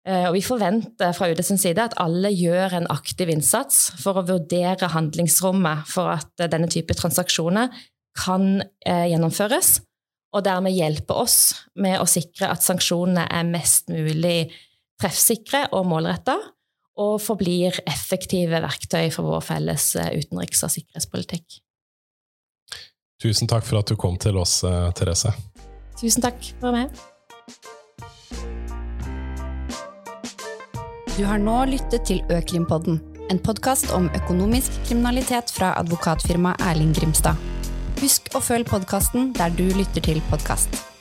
Eh, 0.04 0.26
og 0.26 0.34
vi 0.34 0.42
forventer 0.44 1.14
fra 1.16 1.30
UDs 1.30 1.54
side 1.62 1.80
at 1.80 1.94
alle 2.02 2.32
gjør 2.34 2.80
en 2.80 2.90
aktiv 2.92 3.30
innsats 3.32 3.86
for 4.02 4.18
å 4.18 4.26
vurdere 4.26 4.90
handlingsrommet 4.92 5.86
for 5.88 6.10
at 6.16 6.46
denne 6.50 6.68
type 6.72 6.96
transaksjoner 6.98 7.70
kan 8.18 8.60
eh, 8.86 9.06
gjennomføres, 9.10 9.78
og 10.34 10.42
dermed 10.46 10.74
hjelpe 10.74 11.14
oss 11.14 11.54
med 11.78 12.00
å 12.02 12.10
sikre 12.10 12.50
at 12.50 12.66
sanksjonene 12.66 13.28
er 13.30 13.46
mest 13.46 13.90
mulig 13.94 14.50
treffsikre 15.00 15.68
og 15.74 15.86
målretta, 15.86 16.36
og 17.00 17.16
forblir 17.22 17.76
effektive 17.90 18.60
verktøy 18.62 19.10
for 19.14 19.26
vår 19.26 19.42
felles 19.46 19.88
eh, 20.00 20.12
utenriks- 20.20 20.64
og 20.66 20.74
sikkerhetspolitikk. 20.74 21.60
Tusen 23.22 23.48
takk 23.48 23.64
for 23.64 23.80
at 23.80 23.88
du 23.88 23.96
kom 23.96 24.18
til 24.20 24.36
oss, 24.36 24.60
Therese. 24.98 25.32
Tusen 25.96 26.24
takk 26.24 26.40
for 26.60 26.74
meg. 26.74 26.92
Du 31.14 31.22
har 31.24 31.38
nå 31.38 31.60
lyttet 31.70 32.08
til 32.10 32.24
Økrimpodden, 32.34 32.98
en 33.30 33.38
podkast 33.38 33.92
om 33.94 34.08
økonomisk 34.18 34.74
kriminalitet 34.88 35.52
fra 35.54 35.70
advokatfirmaet 35.78 36.64
Erling 36.72 36.90
Grimstad. 36.98 37.38
Husk 38.02 38.34
å 38.34 38.42
følge 38.42 38.68
podkasten 38.72 39.30
der 39.38 39.54
du 39.54 39.68
lytter 39.78 40.02
til 40.04 40.18
podkast. 40.32 40.93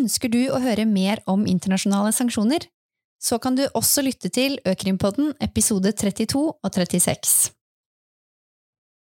Ønsker 0.00 0.30
du 0.32 0.40
å 0.48 0.60
høre 0.62 0.86
mer 0.88 1.20
om 1.28 1.42
internasjonale 1.44 2.12
sanksjoner? 2.16 2.64
Så 3.20 3.36
kan 3.42 3.56
du 3.58 3.66
også 3.76 4.00
lytte 4.06 4.30
til 4.32 4.56
Økrimpodden 4.64 5.34
episode 5.44 5.92
32 5.92 6.40
og 6.40 6.70
36. 6.72 7.50